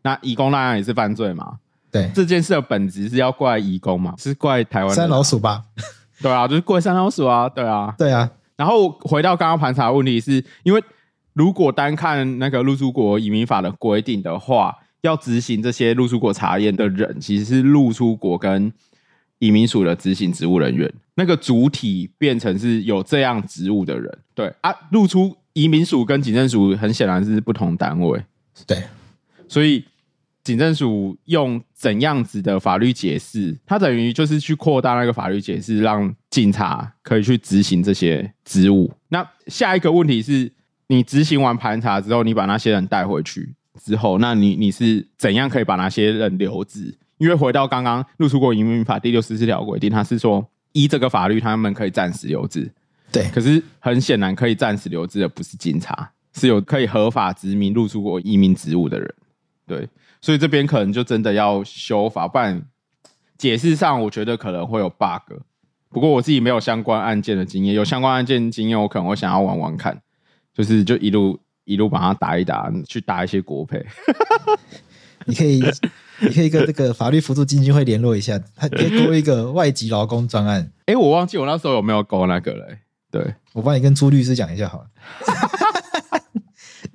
[0.00, 1.58] 那移工那样也是犯罪嘛？
[1.90, 4.14] 对，这件事的本质是要怪移工嘛？
[4.16, 5.64] 是怪台湾山老鼠吧？
[6.22, 8.30] 对啊，就是怪山老鼠啊，对啊，对啊。
[8.56, 10.82] 然后回到刚刚盘查的问题是，是因为
[11.34, 18.72] 如果单看那个入出国移民法的规定的话，要执行这些入出国查验的人，其实是入出国跟
[19.38, 24.18] 移民署的执行职务人员，那个主体变成是有这样职务的人。
[24.34, 28.24] 对啊，入出移民署跟警政署很显然是不同单位。
[28.66, 28.82] 对，
[29.48, 29.84] 所以。
[30.46, 33.58] 警政署用怎样子的法律解释？
[33.66, 38.92] 它等于就是去扩大那个法律解释，让警察可以去执行这些职务。
[39.08, 40.52] 那下一个问题是，
[40.86, 46.96] 你执行完盘查之后，你把那些人带回去之后，那你你是怎样可以把那些人留置？
[47.18, 52.70] 因为回到刚刚入出国移民法第六十四条规定，它是说依这个法律，他们可以暂时留置。
[53.10, 59.12] 对，可是很显然，可以暂时留置的不是警察，是有可以合法执民入出国移民职务的人。
[59.66, 59.88] 对。
[60.20, 62.62] 所以这边可能就真的要修法，不然
[63.38, 65.40] 解释上我觉得可能会有 bug。
[65.90, 70.00] 不过我自己没有相关案件的经验，有相关案件经验，我可能会想要玩玩看，
[70.52, 73.84] 就是就一路一路把它打一打，去打一些国配。
[75.24, 75.62] 你可以，
[76.20, 80.60] 你可以跟这个法律辅助基金会联络一下，他可以勾一个外籍劳工专案。
[80.86, 82.78] 哎、欸，我忘记我那时候有没有勾那个了、欸。
[83.10, 84.86] 对，我帮你跟朱律师讲一下好了。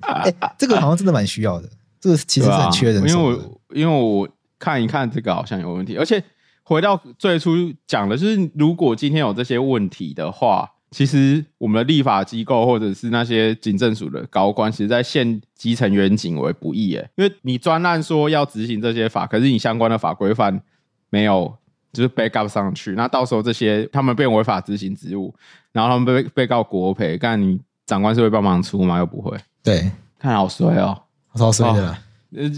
[0.00, 1.68] 哎、欸，这个好像真的蛮需要的。
[2.02, 4.28] 这个其实是很缺人的，因为我因为我
[4.58, 6.22] 看一看这个好像有问题，而且
[6.64, 20.60] 回到最初讲的，就是如果今天有这些问题的话，其实我们的立法机构或者是那些警政署的高官，其实在陷基层员警为不易，哎，因为你专案说要执行这些法，可是你相关的法规范
[21.08, 21.56] 没有
[21.92, 25.32] 就是 back up 上去，那到时候这些他们被违法执行职务，
[25.70, 28.98] 然后他们被被告国赔，但你长官是会帮忙出吗？
[28.98, 31.02] 又不会，对，看好衰哦。
[31.36, 32.02] 超衰的啦！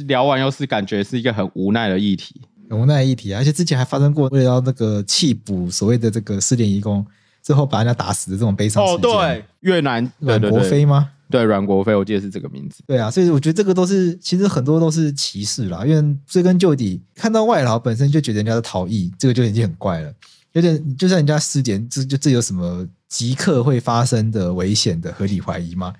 [0.06, 3.40] 聊完又是感觉是一个很无奈的议题，很无奈的议题啊！
[3.40, 7.04] 而且之前还发生过为了要那个弃捕所谓的这个失联遗工，
[7.42, 9.10] 最后把人家打死的这种悲伤事件。
[9.10, 11.10] 哦，对，越南阮国飞吗？
[11.30, 12.82] 对，阮国飞，我记得是这个名字。
[12.86, 20.12] 对啊，所以我觉得这个都是其实很多都是歧视啦，因为追根究底，看到外劳本身就觉得人家是逃逸，这个就已经很怪了。
[20.52, 25.92] 有点就像人家失联，这就这有什么即刻会发生的危险的合理怀疑吗？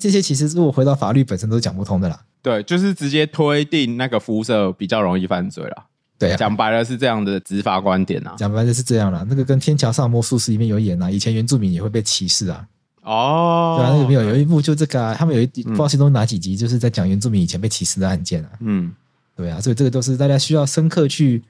[0.00, 2.18] 这些其实如果回到法律本身都是讲不通的啦。
[2.42, 5.84] 对，就是直接推定那个肤色比较容易犯罪啦。
[6.18, 8.34] 对、啊，讲白了是这样的执法观点啊。
[8.38, 9.24] 讲白了是这样啦。
[9.28, 12.66] 那个跟《天桥上魔术师》里面有演啊，以前原住民也会被歧视啊。
[13.02, 18.50] 哦，对啊，那个没有有一部就这个啊，他们有一不知道其中哪几集就是在讲原住民以前被歧视的案件啊。
[18.60, 18.90] 嗯，
[19.36, 21.42] 对啊，所以这个都是大家需要深刻去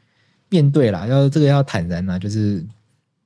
[0.49, 2.65] 面对啦，要这个要坦然啊，就是。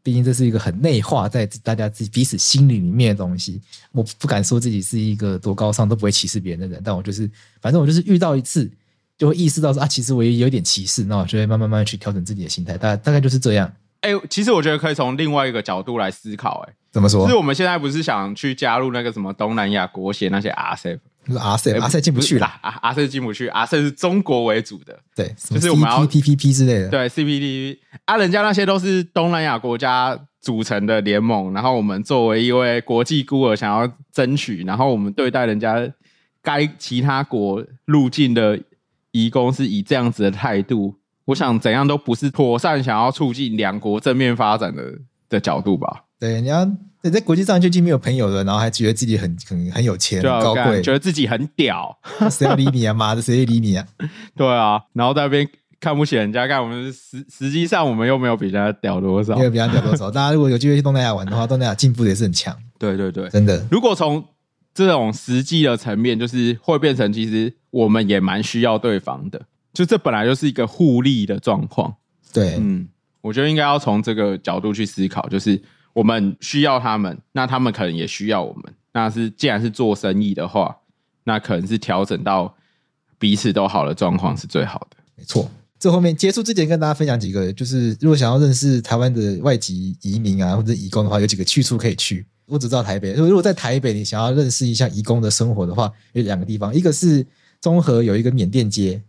[0.04, 7.28] 毕竟这是一个很内化在大家自己彼此心里里面的东西，我不敢说自己是一个多高尚都不会歧视别人的人，但我就是，
[7.62, 8.70] 反正我就是遇到一次
[9.16, 13.72] 就会意识到说啊，其实我也有点歧视，那我就会慢慢慢慢去调整自己的心态，大大概就是这样。
[14.02, 17.22] 哎、欸，其实我觉得可以从另外一个角度来思考、欸，哎，怎么说？
[17.22, 20.98] 就是我们现在不是想去加入那个什么东南亚国协那些 RCEP。
[21.38, 35.90] 阿塞阿塞进不去啦，阿阿塞进不去，阿塞是中国为主的，对，就是我们要 TPP 之类的，对 CPTPP 啊，人家那些都是东南亚国家组成的联盟，然后我们作为一位国际孤儿，想要争取，然后我们对待人家
[36.42, 38.60] 该其他国入境的
[39.12, 40.94] 移工是以这样子的态度，
[41.24, 44.98] 我想怎样都不是妥善想要促进两国正面发展的
[45.28, 46.04] 的角度吧？
[46.18, 46.70] 对，你要。
[47.10, 51.96] 在国际上就已经没有朋友了，然后还觉得自己很很很有钱、很高贵，觉得自己很屌。
[52.30, 52.94] 谁要理你啊？
[52.94, 53.86] 妈的，谁理你啊？
[54.34, 55.46] 对啊，然后在那边
[55.78, 60.10] 看不起人家，看我们实实际上我们又没有比人家屌多少，没有比人家屌多少。
[60.10, 62.56] 大家如果有机会去东南亚玩的话，东南亚进步也是很强。
[62.78, 63.66] 对对对，真的。
[63.70, 64.24] 如果从
[64.72, 69.42] 这种实际的层面，就是会变成其实我们也蛮需要对方的，
[69.74, 71.94] 就这本来就是一个互利的状况。
[72.32, 72.88] 对，嗯，
[73.20, 75.60] 我觉得应该要从这个角度去思考，就是。
[75.94, 78.74] 我们需要他们，那他们可能也需要我们。
[78.92, 80.76] 那是既然是做生意的话，
[81.24, 82.54] 那可能是调整到
[83.18, 84.96] 彼此都好的状况是最好的。
[85.16, 92.26] 没错，这后面结束之前，跟大家分享几个，就是如果想要认识台湾的外籍移民啊或者移工的话，有几个去处可以去。
[92.46, 97.24] 我只知道台北，如果在台北你想要认识一下移工的生活的话，有两个地方，一个是
[97.60, 99.00] 中和有一个缅甸街。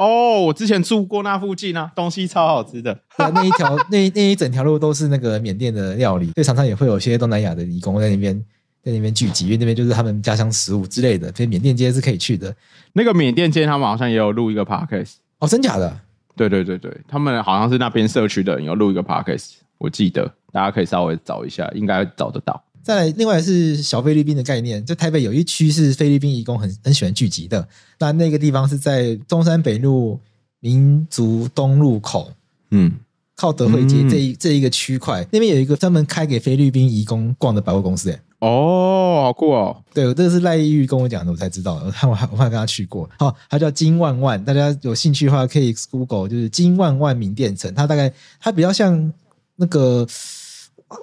[0.00, 2.98] 哦，我之前住过那附近啊，东西超好吃的。
[3.34, 8.34] 那一条那那一整条路都是那个缅甸的料理，所以常常也会有些东南亚的移工在那边
[8.82, 11.30] 在那边聚集，因为那边就是他们家乡食物之类的。
[11.32, 12.54] 所以缅甸街是可以去的。
[12.94, 15.94] 那个缅甸街他们好像也有录一个 podcast 哦，真假的？
[16.34, 22.64] 对对对对，他们好像是那边社区的人有录一个 podcast，我记得大家可以稍微找一下，应该找得到。
[22.82, 27.66] 再来，另外是小菲律宾的概念，就台北有一区是菲律宾移工很很喜欢聚集的。
[27.98, 30.18] 那那个地方是在中山北路
[30.60, 32.32] 民族东路口，
[32.70, 32.92] 嗯，
[33.36, 38.10] 靠德惠街这一、嗯、这一个区块，那边有一个专门开给菲律宾移工逛的百货公司。
[38.10, 39.76] 哎，哦，好酷哦！
[39.92, 41.74] 对，这个是赖玉玉跟我讲的，我才知道。
[41.84, 43.08] 我还我还跟他去过。
[43.18, 47.74] 好，他叫金万万，大家有兴趣的话可以 Google，就是金万万名店城。
[47.74, 48.10] 它大概
[48.40, 49.12] 它比较像
[49.56, 50.06] 那个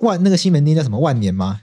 [0.02, 1.62] 万那个西门町叫什么万年吗？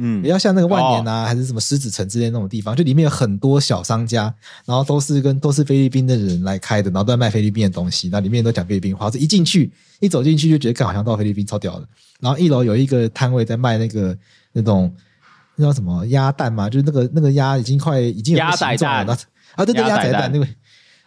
[0.00, 4.32] 嗯，比较像那个万年啊，哦、还是什么狮子城之类那种地方，就里面有很多小商家，
[4.64, 9.10] 然后都是跟都是菲律宾的人来开的，然后都在卖菲律宾的东西，那里面都讲菲律宾话。
[9.10, 11.88] 这一进去，一走进去就觉得，看好像到菲律宾超屌的。
[12.20, 14.16] 然后一楼有一个摊位在卖那个
[14.52, 14.94] 那种
[15.56, 19.18] 那叫什么鸭蛋嘛，就是那个那个鸭已经快已经有个形状了。
[19.56, 20.46] 啊，对对，鸭仔蛋那个，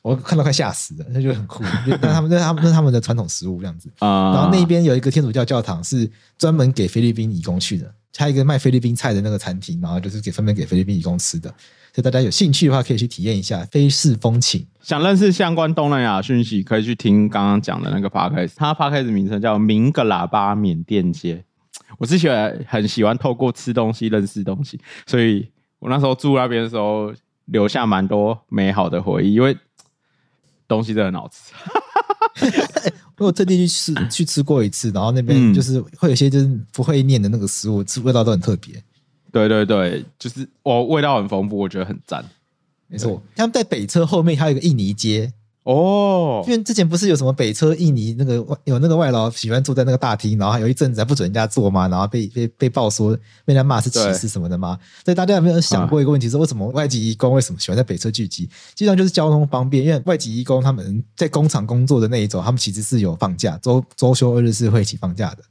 [0.01, 1.63] 我看到快吓死了，那就很酷。
[2.01, 3.89] 那他们那他们那他们的传统食物这样子。
[3.99, 7.89] 啊，然后那边有一个天主教教堂是专门给菲律宾义工去的。
[8.17, 11.49] 还有一个卖菲律宾菜的那个餐厅，然后就是给分别给菲律宾移工吃的，
[11.93, 14.67] 所以大家有兴趣的话可以去体验一下菲式风情。
[14.81, 21.43] 想认识相关东南亚讯息，可以去听刚刚讲的那个 podcast，它 podcast 名称叫明格喇叭缅甸街。
[21.97, 25.49] 我之前很喜欢透过吃东西认识东西，所以
[25.79, 27.13] 我那时候住那边的时候
[27.45, 29.57] 留下蛮多美好的回忆，因为
[30.67, 31.53] 东西真的很好吃。
[33.25, 38.81] 我特地去吃去吃过一次，然后那边就是会有些就是不会念的那个食物，吃味道都很特别。
[39.31, 42.23] 对对对，就是哦味道很丰富，我觉得很赞。
[42.87, 45.31] 没错，他们在北车后面还有一个印尼街。
[45.63, 54.79] 哦，因为之前不是有什么北车印尼那个外有那个外劳喜欢坐在那个大厅，然后有一阵子还不准人家坐嘛，然后被被被爆说被人家骂是歧视什么的嘛。
[55.05, 58.49] 所以大家有没有想过一个问题，是为什么外籍移工为什么喜欢在北车聚集？
[58.73, 65.43] 基本上就是交通方便，因为外籍移工他们在工厂工作的那一种，他们其实是有放假，周周休二日是会一起放假的，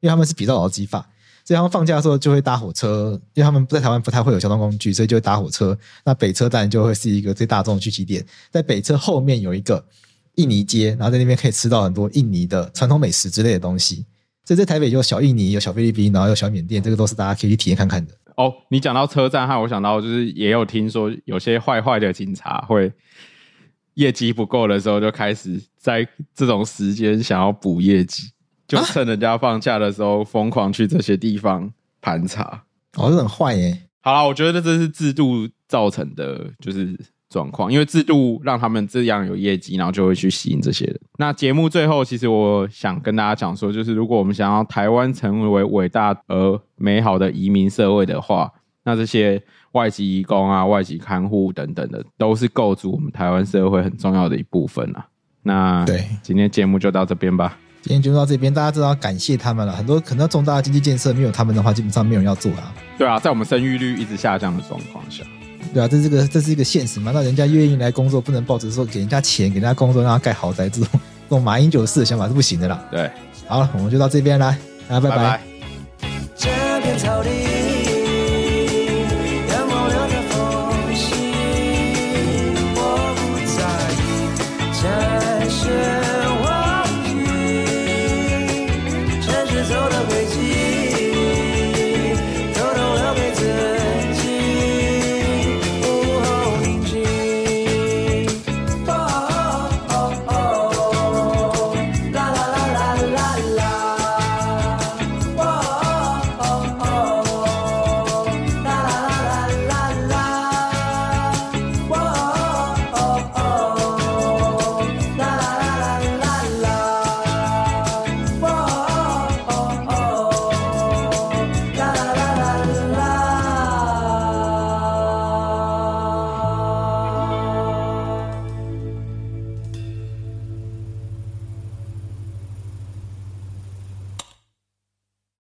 [0.00, 1.08] 因为他们是比照劳基法。
[1.50, 5.76] 所以他们放假的时候就会搭火车，因为他们在台湾不太会有交通工具，所以就会搭火车。
[6.04, 9.84] 那北车站就会是一个最大众的聚集点，在北车后面有一个
[10.36, 14.06] 印尼街，然后在那边可以吃到很多印尼的传统美食之类的东西。
[14.44, 18.14] 所以在台北有小印尼，有小菲律宾，然后有小缅甸，这个都是大家可以去体验看看的。
[18.36, 22.92] 哦，你讲到车站，哈我想到就是也有听说有些坏坏的警察会
[23.94, 28.30] 业绩不够的时候，就开始在这种时间想要补业绩。
[28.78, 32.62] 就趁人家放假的时候，疯狂去这些地方盘查，
[32.96, 33.76] 哦，这很坏耶。
[34.00, 36.96] 好啦，我觉得这是制度造成的，就是
[37.28, 41.00] 状况，因为制度让他们这样有业绩，然后就会去吸引这些人。
[41.18, 48.50] 那节目最后，其实我想跟大家讲说，就是如果我们想要台湾成为伟大而美好的移民社会的话，
[48.84, 49.42] 那这些
[49.72, 55.06] 外籍移工啊、外籍看护等等的，都是构筑我们台湾社会很重要的一部分啊。
[55.42, 57.58] 那对，今天节目就到这边吧。
[57.82, 59.72] 今天就到这边，大家知道感谢他们了。
[59.72, 62.72] 很多可能重大的经济建设没有他们的话，基本上没有人要做啊。
[62.98, 65.24] 对啊，在我们生育率一直下降的状况下，
[65.72, 67.10] 对啊，这是个这是一个现实嘛。
[67.14, 72.84] 那人家愿意来工作，不能抱着说给人家钱，给人家工作，让他盖豪宅这种这种马英九式的想法是不行的啦。
[72.90, 73.10] 对，
[73.46, 75.16] 好了，我们就到这边来，大家拜拜。
[75.16, 75.40] 拜
[76.44, 77.39] 拜。